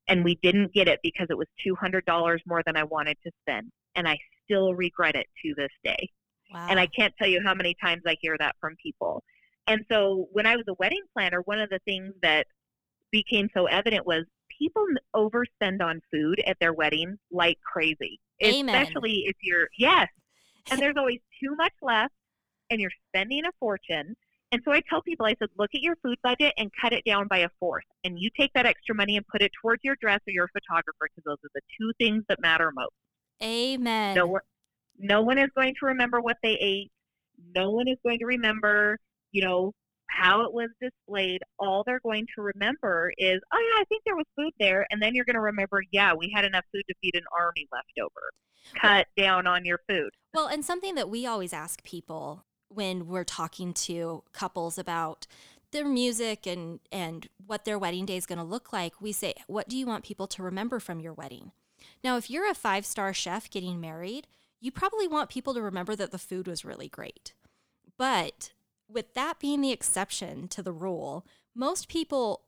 [0.09, 3.71] And we didn't get it because it was $200 more than I wanted to spend.
[3.95, 6.09] And I still regret it to this day.
[6.53, 6.67] Wow.
[6.69, 9.23] And I can't tell you how many times I hear that from people.
[9.71, 12.49] And so when I was a wedding planner, one of the things that
[13.13, 14.25] became so evident was
[14.59, 18.19] people overspend on food at their wedding like crazy.
[18.43, 18.75] Amen.
[18.75, 20.09] Especially if you're, yes.
[20.73, 22.13] And there's always too much left
[22.69, 24.17] and you're spending a fortune.
[24.51, 27.05] And so I tell people, I said, look at your food budget and cut it
[27.07, 27.85] down by a fourth.
[28.03, 31.07] And you take that extra money and put it towards your dress or your photographer
[31.09, 32.91] because those are the two things that matter most.
[33.41, 34.17] Amen.
[34.17, 34.41] No
[34.99, 36.91] no one is going to remember what they ate.
[37.55, 38.99] No one is going to remember
[39.33, 39.73] you know,
[40.09, 44.17] how it was displayed, all they're going to remember is, oh, yeah, I think there
[44.17, 44.87] was food there.
[44.91, 47.67] And then you're going to remember, yeah, we had enough food to feed an army
[47.73, 48.33] left over.
[48.81, 50.11] Cut down on your food.
[50.35, 55.27] Well, and something that we always ask people when we're talking to couples about
[55.73, 59.35] their music and, and what their wedding day is going to look like, we say,
[59.47, 61.53] what do you want people to remember from your wedding?
[62.05, 64.27] Now, if you're a five star chef getting married,
[64.61, 67.33] you probably want people to remember that the food was really great.
[67.97, 68.53] But
[68.93, 72.43] with that being the exception to the rule, most people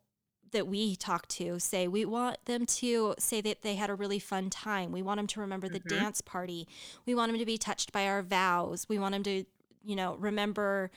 [0.53, 4.19] that we talk to say we want them to say that they had a really
[4.19, 4.93] fun time.
[4.93, 5.99] We want them to remember the mm-hmm.
[5.99, 6.69] dance party.
[7.07, 8.87] We want them to be touched by our vows.
[8.89, 9.45] We want them to,
[9.83, 10.91] you know, remember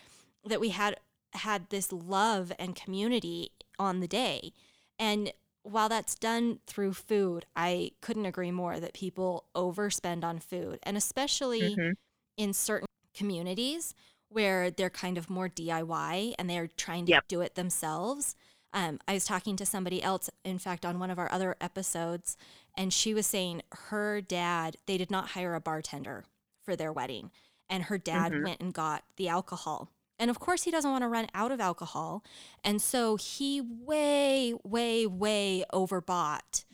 [0.45, 0.97] that we had
[1.33, 4.53] had this love and community on the day.
[4.99, 5.31] And
[5.63, 10.95] while that's done through food, I couldn't agree more that people overspend on food, and
[10.95, 11.91] especially mm-hmm.
[12.37, 13.95] in certain communities
[14.35, 17.27] where they're kind of more DIY and they're trying to yep.
[17.29, 18.35] do it themselves.
[18.73, 22.35] Um, I was talking to somebody else, in fact, on one of our other episodes,
[22.77, 26.25] and she was saying her dad, they did not hire a bartender
[26.61, 27.31] for their wedding.
[27.69, 28.43] And her dad mm-hmm.
[28.43, 29.89] went and got the alcohol.
[30.19, 32.21] And of course, he doesn't want to run out of alcohol.
[32.61, 36.65] And so he way, way, way overbought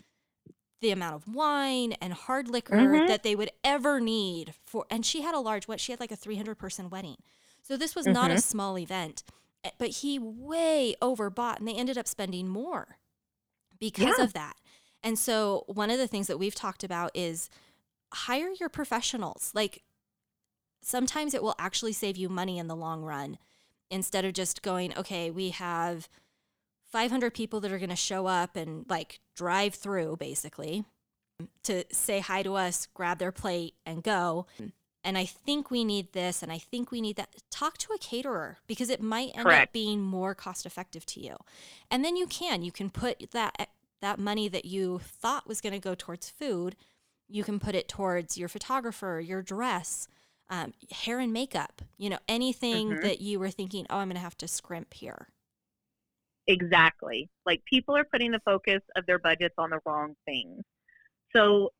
[0.81, 3.05] the amount of wine and hard liquor mm-hmm.
[3.05, 4.87] that they would ever need for.
[4.89, 7.17] And she had a large, what she had like a 300 person wedding.
[7.71, 8.15] So this was mm-hmm.
[8.15, 8.41] not a mm-hmm.
[8.41, 9.23] small event,
[9.63, 12.97] eh, but he way overbought and they ended up spending more
[13.79, 14.25] because yeah.
[14.25, 14.57] of that.
[15.01, 17.49] And so one of the things that we've talked about is
[18.13, 19.51] hire your professionals.
[19.55, 19.83] Like
[20.81, 23.37] sometimes it will actually save you money in the long run
[23.89, 26.09] instead of just going, okay, we have
[26.91, 30.83] 500 people that are going to show up and like drive through basically
[31.63, 34.45] to say hi to us, grab their plate, and go.
[35.03, 37.29] And I think we need this, and I think we need that.
[37.49, 39.69] Talk to a caterer because it might end Correct.
[39.69, 41.37] up being more cost effective to you.
[41.89, 43.69] And then you can you can put that
[44.01, 46.75] that money that you thought was going to go towards food,
[47.27, 50.07] you can put it towards your photographer, your dress,
[50.49, 51.81] um, hair and makeup.
[51.97, 53.01] You know anything Mhm.
[53.01, 55.29] that you were thinking, oh, I'm going to have to scrimp here.
[56.47, 57.29] Exactly.
[57.45, 60.63] Like people are putting the focus of their budgets on the wrong things.
[61.35, 61.71] So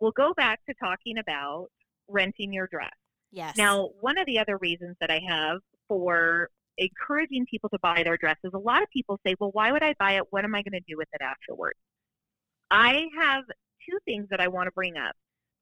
[0.00, 1.68] we'll go back to talking about
[2.08, 2.90] renting your dress.
[3.30, 3.56] Yes.
[3.56, 8.16] Now, one of the other reasons that I have for encouraging people to buy their
[8.16, 10.22] dresses, a lot of people say, well, why would I buy it?
[10.30, 11.78] What am I going to do with it afterwards?
[12.70, 13.44] I have
[13.88, 15.14] two things that I want to bring up.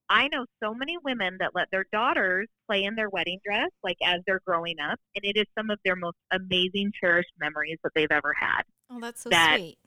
[0.09, 3.97] I know so many women that let their daughters play in their wedding dress, like
[4.05, 7.91] as they're growing up, and it is some of their most amazing, cherished memories that
[7.97, 9.79] they've ever had oh, that's so that- sweet.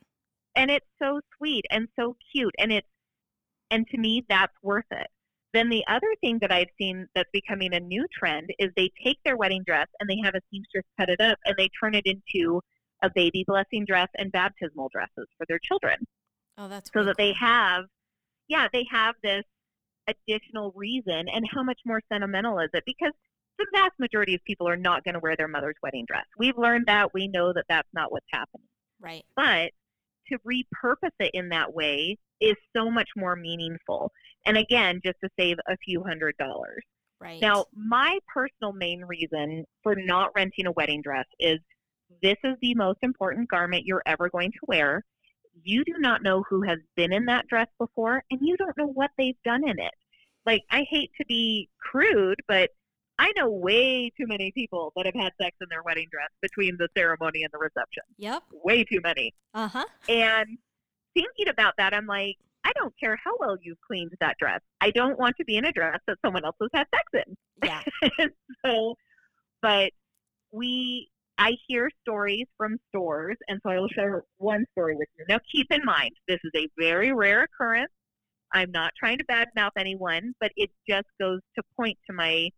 [0.55, 2.87] and it's so sweet and so cute and it's
[3.71, 5.07] and to me that's worth it
[5.53, 9.17] then the other thing that i've seen that's becoming a new trend is they take
[9.23, 12.05] their wedding dress and they have a seamstress cut it up and they turn it
[12.05, 12.61] into
[13.03, 15.95] a baby blessing dress and baptismal dresses for their children.
[16.57, 17.85] Oh, that's so really that they have
[18.47, 19.43] yeah they have this
[20.07, 22.83] additional reason and how much more sentimental is it?
[22.85, 23.13] Because
[23.57, 26.25] the vast majority of people are not going to wear their mother's wedding dress.
[26.37, 27.13] We've learned that.
[27.13, 28.65] We know that that's not what's happening.
[29.01, 29.23] Right.
[29.35, 29.71] but
[30.27, 34.11] to repurpose it in that way is so much more meaningful.
[34.45, 36.83] And again, just to save a few hundred dollars.
[37.21, 37.41] Right.
[37.41, 41.59] Now, my personal main reason for not renting a wedding dress is
[42.21, 45.03] this is the most important garment you're ever going to wear.
[45.63, 48.87] You do not know who has been in that dress before, and you don't know
[48.87, 49.93] what they've done in it.
[50.45, 52.69] Like, I hate to be crude, but
[53.19, 56.77] I know way too many people that have had sex in their wedding dress between
[56.77, 58.03] the ceremony and the reception.
[58.17, 58.43] Yep.
[58.63, 59.33] Way too many.
[59.53, 59.85] Uh huh.
[60.07, 60.57] And
[61.13, 64.59] thinking about that, I'm like, I don't care how well you've cleaned that dress.
[64.81, 67.35] I don't want to be in a dress that someone else has had sex in.
[67.63, 68.27] Yeah.
[68.65, 68.95] so,
[69.61, 69.91] but
[70.51, 75.25] we, I hear stories from stores, and so I will share one story with you.
[75.29, 77.91] Now, keep in mind, this is a very rare occurrence.
[78.51, 82.49] I'm not trying to badmouth anyone, but it just goes to point to my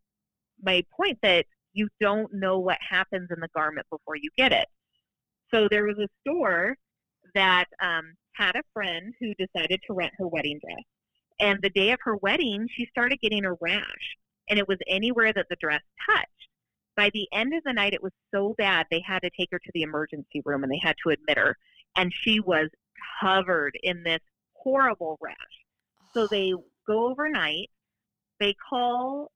[0.63, 4.67] my point that you don't know what happens in the garment before you get it.
[5.53, 6.75] So there was a store
[7.35, 10.83] that um, had a friend who decided to rent her wedding dress.
[11.39, 14.17] And the day of her wedding, she started getting a rash,
[14.49, 16.27] and it was anywhere that the dress touched.
[16.95, 19.59] By the end of the night, it was so bad they had to take her
[19.59, 21.55] to the emergency room and they had to admit her.
[21.95, 22.69] And she was
[23.21, 24.19] covered in this
[24.53, 25.35] horrible rash.
[26.13, 26.53] So they
[26.85, 27.69] go overnight.
[28.39, 29.31] They call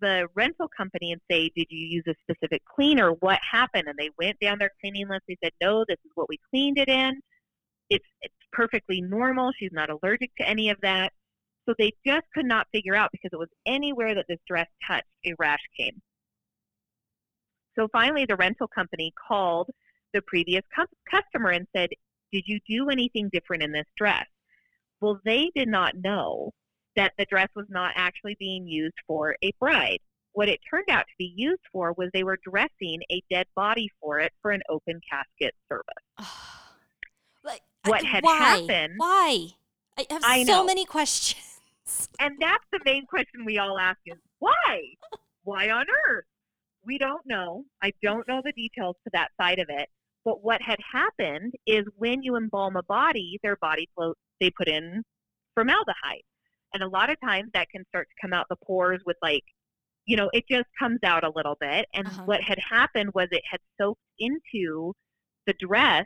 [0.00, 3.12] the rental company and say, "Did you use a specific cleaner?
[3.12, 5.22] What happened?" And they went down their cleaning list.
[5.26, 7.20] They said, "No, this is what we cleaned it in.
[7.90, 9.52] It's it's perfectly normal.
[9.58, 11.12] She's not allergic to any of that."
[11.66, 15.04] So they just could not figure out because it was anywhere that this dress touched,
[15.26, 16.00] a rash came.
[17.78, 19.70] So finally, the rental company called
[20.12, 21.90] the previous cu- customer and said,
[22.32, 24.26] "Did you do anything different in this dress?"
[25.00, 26.52] Well, they did not know
[26.96, 30.00] that the dress was not actually being used for a bride.
[30.32, 33.88] What it turned out to be used for was they were dressing a dead body
[34.00, 36.57] for it for an open casket service.
[37.88, 38.36] What had why?
[38.36, 39.48] happened- Why?
[39.98, 40.64] I have I so know.
[40.64, 41.44] many questions.
[42.20, 44.82] And that's the main question we all ask is why?
[45.44, 46.26] Why on earth?
[46.84, 47.64] We don't know.
[47.82, 49.88] I don't know the details to that side of it.
[50.22, 54.68] But what had happened is when you embalm a body, their body float they put
[54.68, 55.02] in
[55.54, 56.22] formaldehyde.
[56.74, 59.44] And a lot of times that can start to come out the pores with like
[60.04, 61.86] you know, it just comes out a little bit.
[61.94, 62.22] And Uh-huh.
[62.24, 64.92] what had happened was it had soaked into
[65.46, 66.04] the dress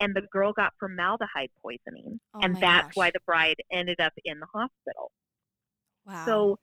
[0.00, 2.20] and the girl got formaldehyde poisoning.
[2.34, 2.96] Oh and that's gosh.
[2.96, 5.10] why the bride ended up in the hospital.
[6.06, 6.24] Wow.
[6.26, 6.58] So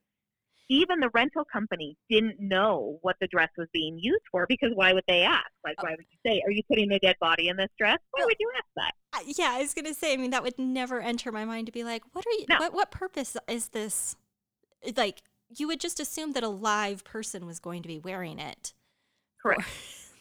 [0.70, 4.94] even the rental company didn't know what the dress was being used for because why
[4.94, 5.46] would they ask?
[5.64, 5.84] Like, Oh.
[5.84, 8.28] why would you say, "Are you putting a dead body in this dress?" Why Well-
[8.28, 8.96] would you ask that?
[9.12, 10.14] I- yeah, I was gonna say.
[10.14, 12.46] I mean, that would never enter my mind to be like, what are you?
[12.48, 12.60] No.
[12.60, 14.16] What what purpose is this?
[14.96, 15.22] Like,
[15.56, 18.74] you would just assume that a live person was going to be wearing it.
[19.42, 19.68] Correct.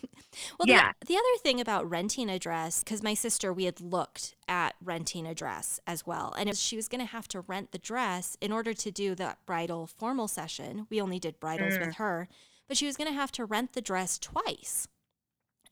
[0.58, 0.92] well, Yeah.
[1.00, 4.74] the, the other thing about renting a dress, because my sister, we had looked at
[4.82, 6.34] renting a dress as well.
[6.38, 9.14] And it, she was going to have to rent the dress in order to do
[9.14, 10.86] the bridal formal session.
[10.90, 11.86] We only did bridals Mm.
[11.86, 12.28] with her,
[12.68, 14.88] but she was going to have to rent the dress twice.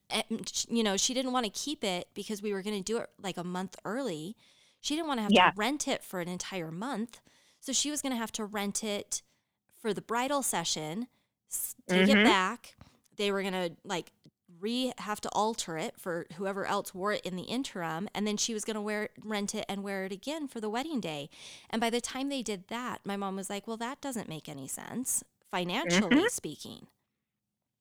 [0.08, 2.98] And, you know, she didn't want to keep it because we were going to do
[2.98, 4.36] it like a month early.
[4.80, 5.50] She didn't want to have Yeah.
[5.50, 7.20] to rent it for an entire month.
[7.60, 9.22] So she was going to have to rent it
[9.80, 11.06] for the bridal session,
[11.86, 12.24] take it Mhm.
[12.24, 12.74] back.
[13.16, 14.12] They were going to like
[14.60, 18.36] re have to alter it for whoever else wore it in the interim and then
[18.36, 21.28] she was going to wear rent it and wear it again for the wedding day
[21.70, 24.48] and by the time they did that my mom was like well that doesn't make
[24.48, 26.28] any sense financially Mhm.
[26.28, 26.86] speaking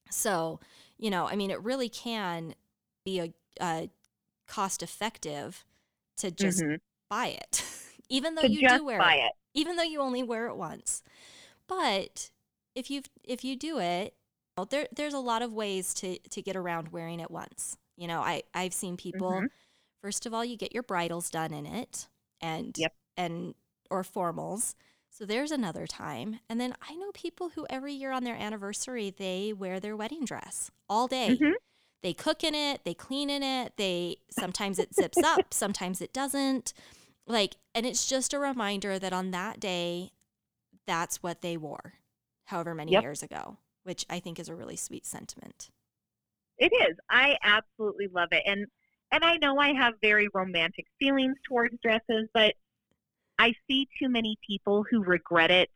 [0.09, 0.59] so
[0.97, 2.53] you know i mean it really can
[3.05, 3.89] be a, a
[4.47, 5.65] cost effective
[6.17, 6.79] to just Mhm.
[7.09, 7.63] buy it
[8.09, 9.33] even though To you do wear buy it it.
[9.53, 11.03] even though you only wear it once.
[11.67, 12.31] But
[12.75, 14.13] if you if you do it,
[14.65, 17.77] there there's a lot of ways to to get around wearing it once.
[17.97, 19.31] You know, I I've seen people.
[19.31, 19.49] Mhm.
[20.01, 22.07] First of all, you get your bridals done in it,
[22.41, 22.93] and Yep.
[23.17, 23.55] and
[23.91, 24.75] or formals.
[25.09, 26.39] So there's another time.
[26.49, 30.23] And then I know people who every year on their anniversary they wear their wedding
[30.25, 31.37] dress all day.
[31.41, 31.53] Mhm.
[32.01, 36.13] They cook in it, they clean in it, they sometimes it zips up, sometimes it
[36.13, 36.73] doesn't.
[37.27, 40.11] Like and it's just a reminder that on that day
[40.87, 41.93] that's what they wore
[42.45, 43.03] however many Yep.
[43.03, 43.57] years ago,
[43.89, 45.71] which I think is a really sweet sentiment.
[46.59, 46.95] It is.
[47.09, 48.43] I absolutely love it.
[48.45, 48.67] And
[49.11, 52.53] and I know I have very romantic feelings towards dresses, but
[53.39, 55.69] I see too many people who regret it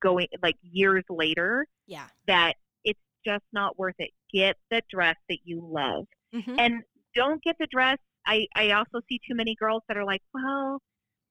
[0.00, 2.06] going like years later Yeah.
[2.28, 2.54] that
[2.84, 4.10] it's just not worth it.
[4.32, 6.06] Get the dress that you love.
[6.32, 6.54] Mhm.
[6.60, 6.82] And
[7.16, 7.98] don't get the dress.
[8.24, 10.80] I, I also see too many girls that are like, well,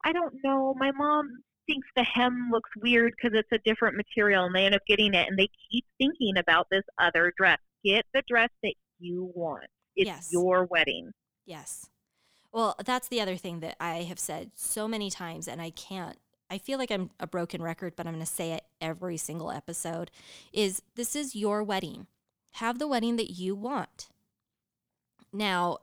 [0.03, 0.73] I don't know.
[0.77, 1.29] My mom
[1.67, 5.13] thinks the hem looks weird because it's a different material, and they end up getting
[5.13, 7.59] it, and they keep thinking about this other dress.
[7.83, 9.65] Get the dress that you want.
[9.95, 10.29] It's Yes.
[10.31, 11.11] your wedding.
[11.45, 11.89] Yes.
[12.51, 16.17] Well, that's the other thing that I have said so many times, and I can't.
[16.49, 19.51] I feel like I'm a broken record, but I'm going to say it every single
[19.51, 20.09] episode
[20.53, 22.07] is this is your wedding.
[22.53, 24.07] Have the wedding that you want.
[25.33, 25.79] Now,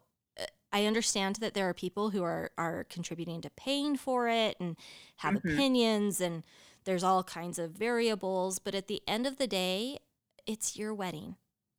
[0.74, 4.76] I understand that there are people who are, are contributing to paying for it and
[5.18, 5.54] have Mhm.
[5.54, 6.42] opinions, and
[6.82, 8.58] there's all kinds of variables.
[8.58, 10.00] But at the end of the day,
[10.46, 11.36] it's your wedding.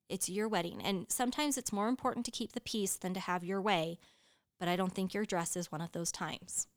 [0.07, 0.81] It's your wedding.
[0.81, 3.99] And sometimes it's more important to keep the peace than to have your way.
[4.59, 6.67] But I don't think your dress is one of those times.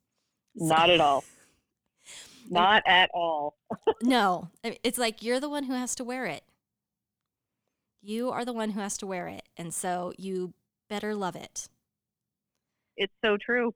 [0.58, 1.22] So- Not at all.
[2.50, 3.56] Not at all.
[4.02, 6.42] no, it's like you're the one who has to wear it.
[8.00, 9.48] You are the one who has to wear it.
[9.56, 10.54] And so you
[10.88, 11.68] better love it.
[12.98, 13.74] It's so true.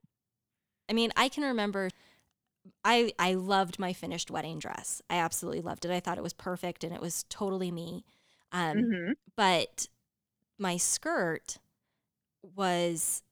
[0.89, 1.89] I mean, I can remember
[2.83, 5.01] I I loved my finished wedding dress.
[5.09, 5.91] I absolutely loved it.
[5.91, 8.05] I thought it was perfect and it was totally me.
[8.51, 9.87] Um, hmm but
[10.59, 11.59] my skirt
[12.55, 13.23] was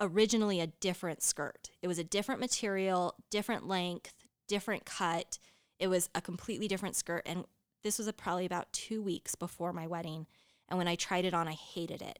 [0.00, 1.70] originally a different skirt.
[1.82, 4.14] It was a different material, different length,
[4.48, 5.38] different cut.
[5.78, 7.22] It was a completely different skirt.
[7.26, 7.44] And
[7.82, 10.26] this was a, probably about two weeks before my wedding.
[10.68, 12.18] And when I tried it on, I hated it.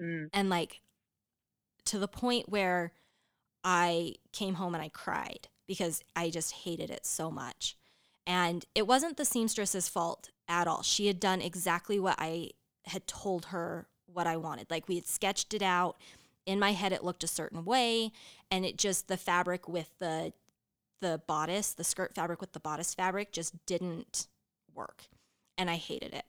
[0.00, 0.30] Mm.
[0.32, 0.80] And like
[1.86, 2.92] to the point where
[3.62, 7.76] I came home and I cried because I just hated it so much.
[8.26, 10.82] And it wasn't the seamstress's fault at all.
[10.82, 12.50] She had done exactly what I
[12.86, 14.70] had told her what I wanted.
[14.70, 15.96] Like we had sketched it out.
[16.46, 18.12] In my head it looked a certain way
[18.50, 20.32] and it just the fabric with the
[21.00, 24.26] the bodice, the skirt fabric with the bodice fabric just didn't
[24.74, 25.04] work.
[25.58, 26.24] And I hated it.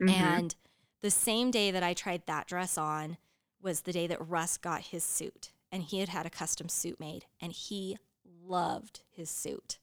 [0.00, 0.10] Mhm.
[0.10, 0.54] And
[1.02, 3.18] the same day that I tried that dress on
[3.64, 5.50] was the day that Russ got his suit.
[5.72, 7.98] And he had had a custom suit made and he
[8.46, 9.78] loved his suit.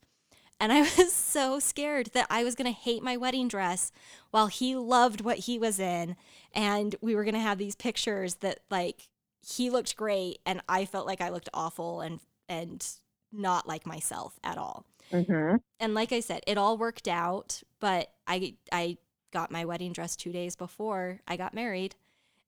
[0.59, 3.91] And I was so scared that I was going to hate my wedding dress
[4.29, 6.15] while he loved what he was in.
[6.53, 9.09] And we were going to have these pictures that, like,
[9.45, 12.87] he looked great and I felt like I looked awful and, and
[13.33, 15.61] not like myself at all Mhm.
[15.79, 17.63] and like I said, it all worked out.
[17.79, 18.97] But I I
[19.31, 21.95] got my wedding dress two days before I got married,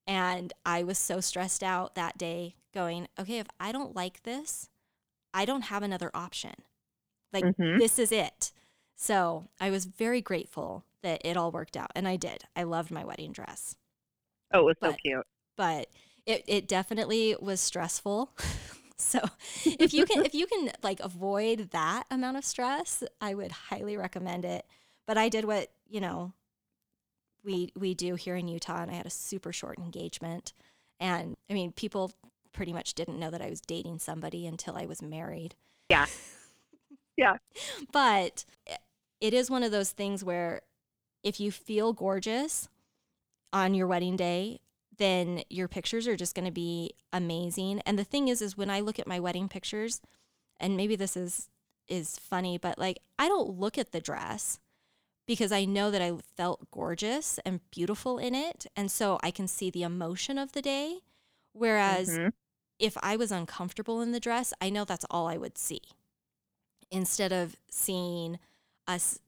[0.06, 2.56] and I was so stressed out that day.
[2.74, 4.68] Going, okay, if I don't like this,
[5.34, 6.54] I don't have another option.
[7.32, 7.78] Like Mhm.
[7.78, 8.52] this is it.
[8.96, 12.44] So I was very grateful that it all worked out, and I did.
[12.56, 13.76] I loved my wedding dress,
[14.52, 15.26] Oh, it was so cute.
[15.56, 15.88] but
[16.26, 18.30] it it definitely was stressful.
[18.96, 19.20] so
[19.78, 23.96] if you can if you can like avoid that amount of stress, I would highly
[23.96, 24.64] recommend it.
[25.06, 26.32] But I did what, you know,
[27.44, 30.52] we we do here in Utah and I had a super short engagement.
[31.00, 32.12] And I mean, people
[32.52, 35.54] pretty much didn't know that I was dating somebody until I was married.
[35.90, 36.06] Yeah.
[37.16, 37.36] Yeah.
[37.92, 38.44] But
[39.20, 40.62] it is one of those things where
[41.22, 42.68] if you feel gorgeous
[43.52, 44.60] on your wedding day,
[44.98, 47.80] then your pictures are just going to be amazing.
[47.86, 50.00] And the thing is is when I look at my wedding pictures,
[50.58, 51.48] and maybe this is
[51.88, 54.58] is funny, but like I don't look at the dress
[55.26, 59.48] because I know that I felt gorgeous and beautiful in it, and so I can
[59.48, 61.00] see the emotion of the day.
[61.52, 62.32] Whereas Mhm.
[62.78, 65.80] if I was uncomfortable in the dress, I know that's all I would see.
[66.90, 68.38] Instead of seeing
[68.86, 69.18] us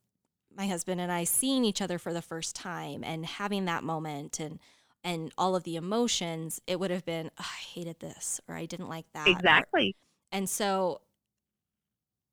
[0.51, 4.41] my husband and I seeing each other for the first time and having that moment
[4.41, 4.59] and
[5.05, 8.67] and all of the emotions, it would have been oh, I hated this or I
[8.67, 9.29] didn't like that.
[9.29, 9.95] or- Exactly.
[10.33, 11.01] and so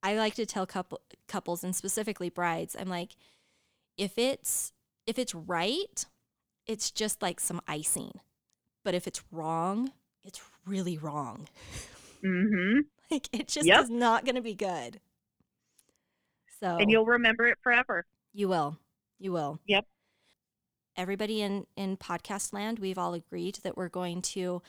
[0.02, 3.16] I like to tell couple couples and specifically brides, I'm like,
[3.98, 4.74] if it's
[5.06, 6.06] if it's right,
[6.66, 8.20] it's just like some icing.
[8.84, 9.92] But if it's wrong,
[10.24, 11.48] it's really wrong.
[12.24, 12.80] Mm-hmm.
[13.12, 13.84] Like it just Yep.
[13.84, 15.00] is not gonna be good.
[16.60, 18.06] So And you'll remember it forever.
[18.34, 18.78] you will.
[19.20, 19.60] You will.
[19.68, 19.86] Yep.
[20.96, 24.62] Everybody in in podcast land, we've all agreed that we're going to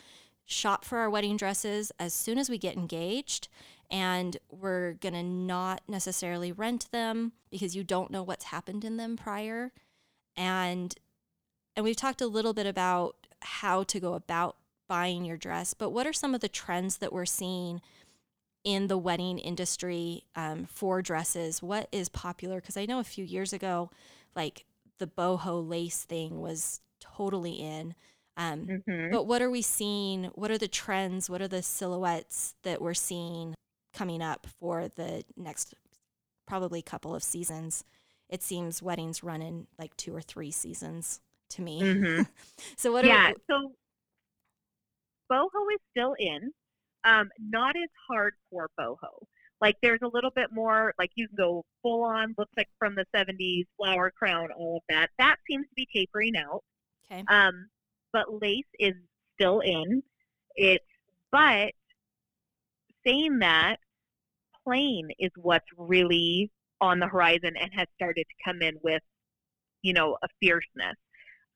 [0.47, 3.49] shop for our wedding dresses as soon as we get engaged
[3.91, 8.97] and we're going to not necessarily rent them because you don't know what's happened in
[8.97, 9.73] them prior.
[10.37, 10.95] And
[11.77, 14.57] and we've talked a little bit about how to go about
[14.89, 17.81] buying your dress, but what are some of the trends that we're seeing
[18.65, 21.63] in the wedding industry um, for dresses?
[21.63, 22.61] What is popular?
[22.61, 23.91] Because I know a few years ago,
[24.35, 24.65] like
[24.99, 27.95] the boho lace thing was totally in.
[28.37, 30.25] Um, hmm but what are we seeing?
[30.35, 31.29] What are the trends?
[31.31, 33.55] What are the silhouettes that we're seeing
[33.95, 35.75] coming up for the next
[36.47, 37.85] probably couple of seasons?
[38.29, 41.21] It seems weddings run in like two or three seasons
[41.51, 41.81] to me.
[41.81, 42.23] hmm
[42.77, 43.31] so what yeah.
[43.31, 43.73] are So
[45.31, 46.53] boho is still in.
[47.05, 49.27] Um, not as hardcore boho.
[49.61, 50.95] Like there's a little bit more.
[50.99, 52.35] Like you can go full on.
[52.37, 55.11] Looks like from the '70s, flower crown, all of that.
[55.19, 56.63] That seems to be tapering out.
[57.11, 57.25] okay?
[57.29, 57.69] Um,
[58.13, 58.95] but lace is
[59.35, 60.03] still in.
[60.57, 60.85] It's
[61.31, 61.73] but
[63.07, 63.77] saying that
[64.65, 66.51] plain is what's really
[66.81, 69.03] on the horizon and has started to come in with,
[69.83, 70.97] you know, a fierceness.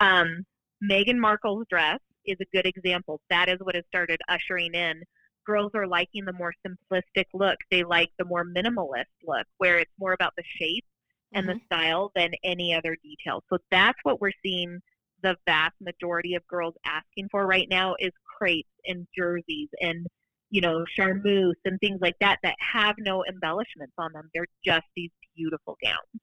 [0.01, 0.45] Um,
[0.83, 3.21] Meghan Markle's dress is a good example.
[3.31, 5.03] That is what has started ushering in.
[5.47, 7.57] Girls are liking the more simplistic look.
[7.71, 10.85] They like the more minimalist look, where it's more about the shape
[11.33, 11.55] and Mhm.
[11.55, 13.43] the style than any other detail.
[13.51, 14.81] So that's what we're seeing
[15.23, 20.07] the vast majority of girls asking for right now is crepes and jerseys and
[20.51, 24.31] you know charmeuse and things like that that have no embellishments on them.
[24.35, 26.23] They're just these beautiful gowns.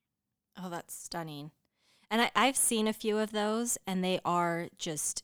[0.57, 1.51] Oh, that's stunning.
[2.09, 5.23] And I, I've seen a few of those, and they are just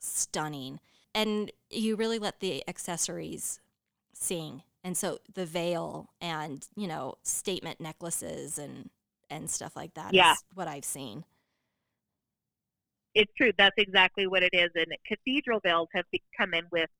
[0.00, 0.80] stunning.
[1.14, 3.60] And you really let the accessories
[4.14, 4.62] sing.
[4.84, 8.90] And so the veil and, you know, statement necklaces and
[9.30, 10.34] and stuff like that is Yeah.
[10.54, 11.24] what I've seen.
[13.14, 13.52] It's true.
[13.56, 14.70] That's exactly what it is.
[14.74, 16.04] And cathedral veils have
[16.36, 16.90] come in with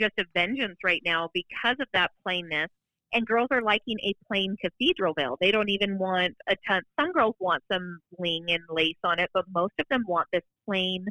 [0.00, 2.68] just a vengeance right now because of that plainness.
[3.12, 5.36] And girls are liking a plain cathedral veil.
[5.40, 6.82] They don't even want a ton.
[7.00, 10.42] Some girls want some bling and lace on it, but most of them want this
[10.68, 11.06] plain,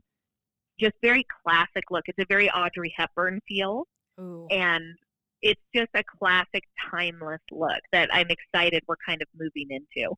[0.80, 2.04] just very classic look.
[2.08, 3.86] It's a very Audrey Hepburn feel.
[4.20, 4.48] Ooh.
[4.50, 4.96] and
[5.42, 10.16] it's just a classic timeless look that I'm excited we're kind of moving into.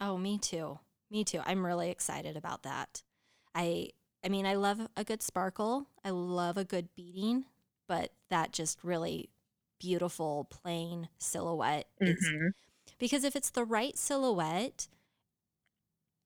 [0.00, 0.78] Oh, me too.
[1.10, 1.40] Me too.
[1.44, 3.02] I'm really excited about that.
[3.54, 3.90] I
[4.24, 5.86] I mean, I love a good sparkle.
[6.04, 7.46] I love a good beading,
[7.90, 9.30] but that just really
[9.80, 12.52] beautiful plain silhouette is Mhm.
[12.98, 14.86] because if it's the right silhouette,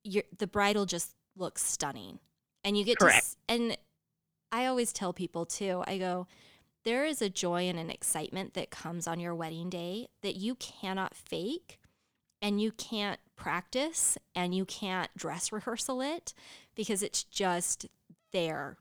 [0.05, 2.21] the bride will just look stunning,
[2.63, 3.07] and you get to.
[3.07, 3.17] Correct.
[3.25, 3.79] s- And
[4.53, 5.83] I always tell people too.
[5.87, 6.27] I go,
[6.83, 10.55] there is a joy and an excitement that comes on your wedding day that you
[10.57, 11.81] cannot fake,
[12.43, 16.35] and you can't practice, and you can't dress rehearsal it
[16.75, 17.87] because it's just
[18.33, 18.77] there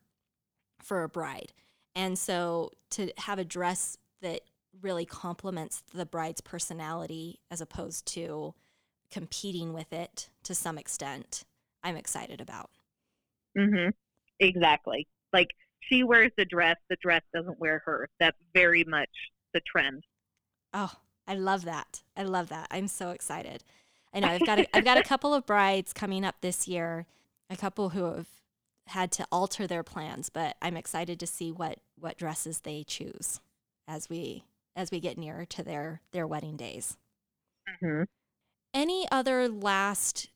[0.80, 1.54] for a bride.
[1.96, 4.42] And so to have a dress that
[4.82, 8.54] really complements the bride's personality as opposed to
[9.12, 11.44] competing with it to some extent,
[11.84, 12.72] I'm excited about.
[13.58, 13.90] Mm-hmm.
[14.40, 15.08] Exactly.
[15.32, 15.50] Like
[15.82, 18.10] she wears the dress, the dress doesn't wear her.
[18.20, 19.10] That's very much
[19.54, 20.04] the trend.
[20.74, 20.92] Oh,
[21.28, 22.02] I love that.
[22.18, 22.68] I love that.
[22.72, 23.64] I'm so excited.
[24.14, 27.06] I know I've got a, I've got a couple of brides coming up this year,
[27.50, 28.28] a couple who have
[28.88, 33.40] had to alter their plans, but I'm excited to see what what dresses they choose
[33.88, 34.44] as we
[34.76, 36.98] as we get nearer to their their wedding days.
[37.82, 38.08] Mhm.
[38.74, 40.30] Any other last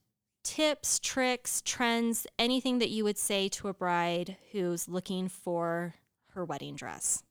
[0.44, 5.94] tips, tricks, trends, anything that you would say to a bride who's looking for
[6.30, 7.22] her wedding dress?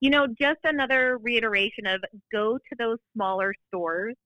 [0.00, 2.02] You know, just another reiteration of
[2.32, 4.16] go to those smaller stores.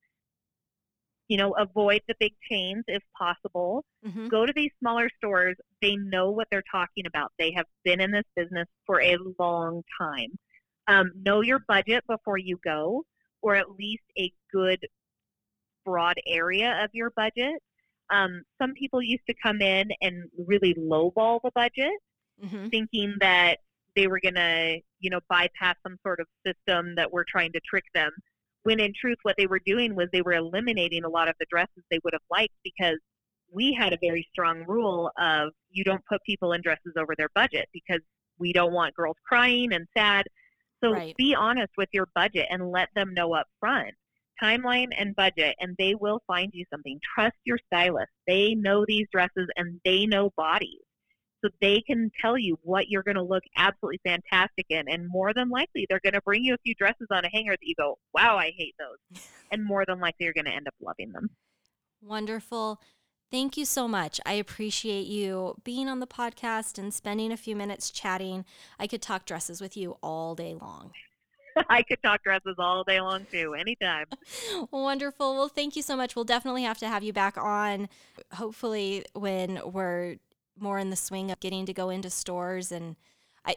[1.32, 3.72] You know, avoid the big chains if possible.
[4.06, 4.26] Mm-hmm.
[4.28, 5.56] go to these smaller stores.
[5.80, 7.28] They know what they're talking about.
[7.38, 10.30] They have been in this business for a long time.
[10.88, 13.04] Um, know your budget before you go,
[13.40, 14.80] or at least a good
[15.86, 17.56] broad area of your budget.
[18.10, 20.14] Um, some people used to come in and
[20.50, 21.96] really lowball the budget,
[22.44, 22.68] Mm-hmm.
[22.68, 23.58] thinking that
[23.94, 27.60] they were going to, you know, bypass some sort of system that we're trying to
[27.60, 28.10] trick them.
[28.64, 31.46] When in truth, what they were doing was they were eliminating a lot of the
[31.50, 32.98] dresses they would have liked because
[33.50, 37.28] we had a very strong rule of you don't put people in dresses over their
[37.34, 38.00] budget because
[38.38, 40.26] we don't want girls crying and sad.
[40.82, 41.16] So Right.
[41.16, 43.94] be honest with your budget and let them know up front.
[44.42, 46.98] Timeline and budget, and they will find you something.
[47.14, 48.10] Trust your stylist.
[48.26, 50.80] They know these dresses and they know bodies.
[51.42, 54.88] So they can tell you what you're going to look absolutely fantastic in.
[54.88, 57.52] And more than likely, they're going to bring you a few dresses on a hanger
[57.52, 59.22] that you go, wow, I hate those.
[59.52, 61.28] And more than likely, you're going to end up loving them.
[62.00, 62.80] Wonderful.
[63.30, 64.18] Thank you so much.
[64.24, 68.46] I appreciate you being on the podcast and spending a few minutes chatting.
[68.78, 70.92] I could talk dresses with you all day long.
[71.68, 74.06] I could talk dresses all day long, too, anytime.
[74.70, 75.34] Wonderful.
[75.34, 76.16] Well, thank you so much.
[76.16, 77.88] We'll definitely have to have you back on,
[78.32, 80.16] hopefully, when we're
[80.58, 82.72] more in the swing of getting to go into stores.
[82.72, 82.96] And
[83.44, 83.56] I,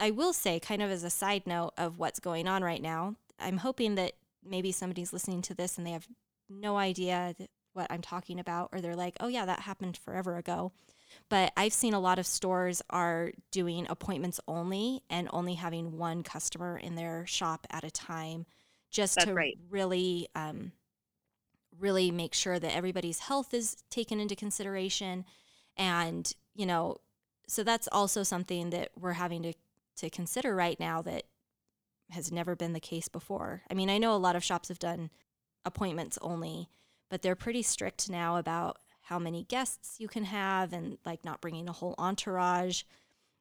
[0.00, 3.16] I will say, kind of as a side note of what's going on right now,
[3.38, 4.12] I'm hoping that
[4.44, 6.08] maybe somebody's listening to this and they have
[6.48, 7.34] no idea
[7.72, 10.72] what I'm talking about, or they're like, oh, yeah, that happened forever ago.
[11.28, 16.22] But I've seen a lot of stores are doing appointments only and only having one
[16.22, 18.46] customer in their shop at a time
[18.90, 19.58] just That's to right.
[19.70, 20.72] really um,
[21.78, 25.24] really make sure that everybody's health is taken into consideration
[25.76, 26.98] and you know
[27.46, 29.52] so that's also something that we're having to
[29.96, 31.24] to consider right now that
[32.10, 33.62] has never been the case before.
[33.70, 35.10] I mean i know a lot of shops have done
[35.64, 36.68] appointments only
[37.10, 41.40] but they're pretty strict now about how many guests you can have and like not
[41.40, 42.82] bringing a whole entourage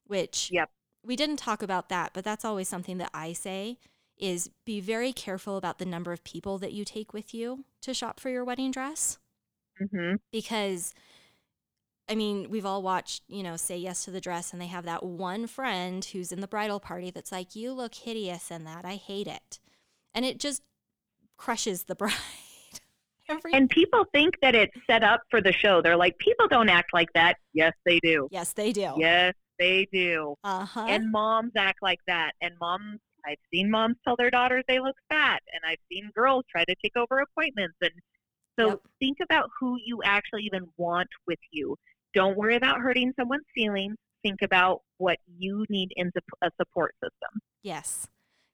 [0.08, 0.70] which Yep.
[1.04, 3.78] we didn't talk about that but that's always something that i say
[4.18, 7.94] is be very careful about the number of people that you take with you to
[7.94, 9.18] shop for your wedding dress.
[9.78, 10.94] Hmm because
[12.10, 14.86] I mean, we've all watched, you know, say yes to the dress and they have
[14.86, 18.84] that one friend who's in the bridal party that's like, "You look hideous in that.
[18.86, 19.60] I hate it."
[20.14, 20.62] And it just
[21.38, 22.12] crushes the bride.
[23.30, 25.82] Every And people think that it's set up for the show.
[25.82, 27.38] They're like, people don't act like that.
[27.54, 28.28] Yes, they do.
[28.32, 28.94] Yes, they do.
[28.98, 30.36] Yes, they do.
[30.44, 30.86] Uh-huh.
[30.90, 32.34] And moms act like that.
[32.42, 35.42] And moms, I've seen moms tell their daughters they look fat.
[35.54, 37.76] And I've seen girls try to take over appointments.
[37.82, 37.92] And
[38.60, 38.80] so Yep.
[39.00, 41.78] think about who you actually even want with you.
[42.14, 43.96] Don't worry about hurting someone's feelings.
[44.22, 46.12] Think about what you need in
[46.42, 47.42] a support system.
[47.62, 48.08] Yes.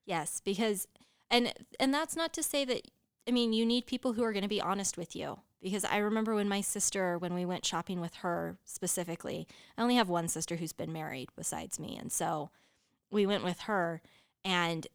[0.05, 0.87] Yes, because
[1.29, 2.87] and and that's not to say that
[3.27, 5.97] I mean, you need people who are going to be honest with you because I
[5.97, 9.47] remember when my sister when we went shopping with her specifically.
[9.77, 12.49] I only have one sister who's been married besides me, and so
[13.11, 14.01] we went with her
[14.43, 14.87] and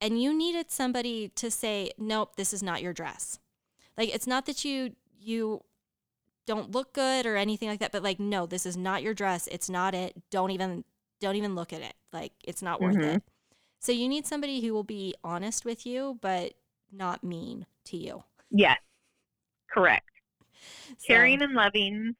[0.00, 3.38] and you needed somebody to say, "Nope, this is not your dress."
[3.96, 5.62] Like it's not that you you
[6.48, 9.46] don't look good or anything like that, but like no, this is not your dress.
[9.48, 10.14] It's not it.
[10.30, 10.82] Don't even
[11.20, 11.92] don't even look at it.
[12.10, 13.16] Like it's not worth Mhm.
[13.16, 13.22] it.
[13.80, 16.54] So you need somebody who will be honest with you but
[16.90, 18.24] not mean to you.
[18.50, 18.78] Yes,
[19.70, 20.08] correct.
[20.98, 22.16] So- caring and loving,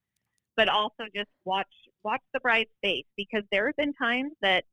[0.57, 1.67] but also just watch
[2.05, 4.65] watch the bride's face because there have been times that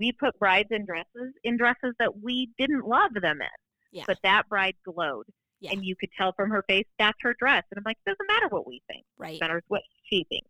[0.00, 3.48] we put brides in dresses in dresses that we didn't love them in,
[3.92, 4.04] yeah.
[4.08, 5.24] but that bride glowed,
[5.60, 5.72] Yeah.
[5.72, 7.64] and you could tell from her face that's her dress.
[7.70, 9.34] And I'm like, doesn't matter what we think, right.
[9.36, 10.48] it matters what she thinks.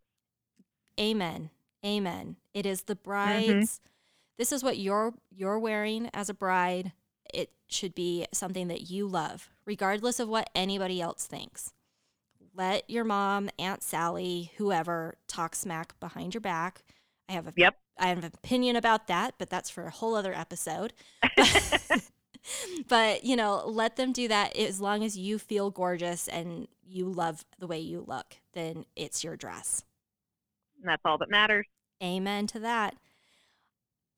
[1.00, 1.50] Amen.
[1.84, 2.36] Amen.
[2.54, 3.04] It is the Mm-hmm.
[3.11, 3.80] bride's.
[4.36, 6.92] This is what you're you're wearing as a bride.
[7.32, 11.72] It should be something that you love, regardless of what anybody else thinks.
[12.54, 16.82] Let your mom, Aunt Sally, whoever talk smack behind your back.
[17.28, 17.76] I have a Yep.
[17.98, 20.92] I have an opinion about that, but that's for a whole other episode.
[22.88, 27.07] but, you know, let them do that as long as you feel gorgeous and you
[27.07, 29.84] love the way you look, then it's your dress.
[30.80, 31.66] And that's all that matters.
[32.03, 32.94] Amen to that.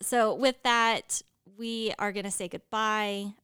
[0.03, 1.22] So, with that,
[1.59, 3.35] we are going to say goodbye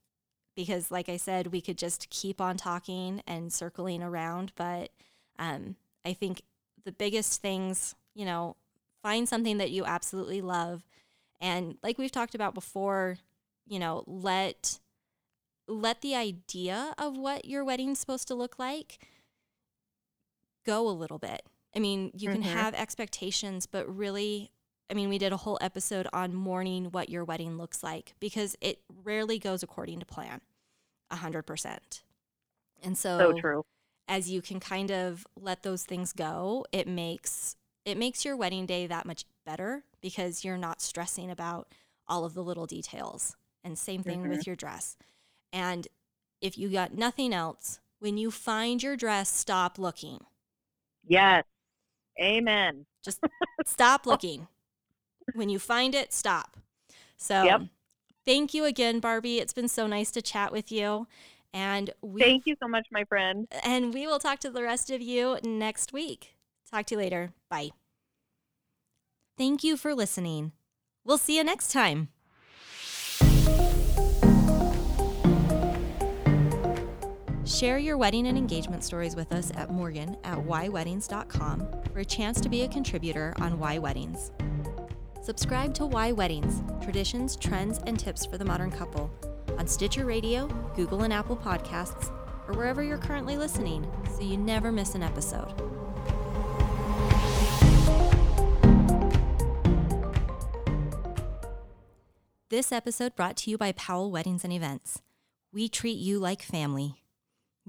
[0.55, 4.51] because, like I said, we could just keep on talking and circling around.
[4.55, 4.91] But
[5.37, 5.75] um,
[6.05, 6.41] I think
[6.83, 8.55] the biggest things, you know,
[9.03, 10.83] find something that you absolutely love.
[11.39, 13.17] And like we've talked about before,
[13.67, 14.79] you know, let
[15.67, 18.99] let the idea of what your wedding's supposed to look like
[20.65, 21.43] go a little bit.
[21.75, 22.45] I mean, you can Mhm.
[22.53, 24.51] have expectations, but really,
[24.89, 28.55] I mean, we did a whole episode on mourning what your wedding looks like because
[28.61, 30.41] it rarely goes according to plan,
[31.11, 32.03] a hundred percent.
[32.81, 33.65] And so, So true.
[34.07, 37.55] as you can kind of let those things go, it makes
[37.85, 41.73] it makes your wedding day that much better because you're not stressing about
[42.07, 43.35] all of the little details.
[43.67, 44.29] And same thing Mhm.
[44.29, 44.95] with your dress.
[45.51, 45.89] And
[46.39, 50.25] if you got nothing else, when you find your dress, stop looking.
[51.05, 51.43] Yes.
[52.17, 52.85] Amen.
[53.03, 53.19] Just
[53.65, 54.47] stop looking.
[55.33, 56.55] When you find it, stop.
[57.17, 57.61] So Yep.
[58.25, 59.39] Thank you again, Barbie.
[59.39, 61.07] It's been so nice to chat with you.
[61.53, 63.47] And we Thank you so much, my friend.
[63.63, 66.37] and we will talk to the rest of you next week.
[66.71, 67.33] Talk to you later.
[67.49, 67.71] Bye.
[69.37, 70.53] Thank you for listening.
[71.03, 72.09] We'll see you next time.
[77.47, 82.41] Share your wedding and engagement stories with us at Morgan at yweddings.com for a chance
[82.41, 84.33] to be a contributor on Why Weddings.
[85.23, 89.09] Subscribe to Why Weddings Traditions, Trends, and Tips for the Modern Couple
[89.57, 92.11] on Stitcher Radio, Google and Apple Podcasts,
[92.49, 95.53] or wherever you're currently listening so you never miss an episode.
[102.49, 105.01] This episode brought to you by Powell Weddings and Events.
[105.53, 107.06] We treat you like family.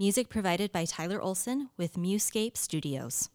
[0.01, 3.30] Music provided by Tyler Olson with Muscape Studios.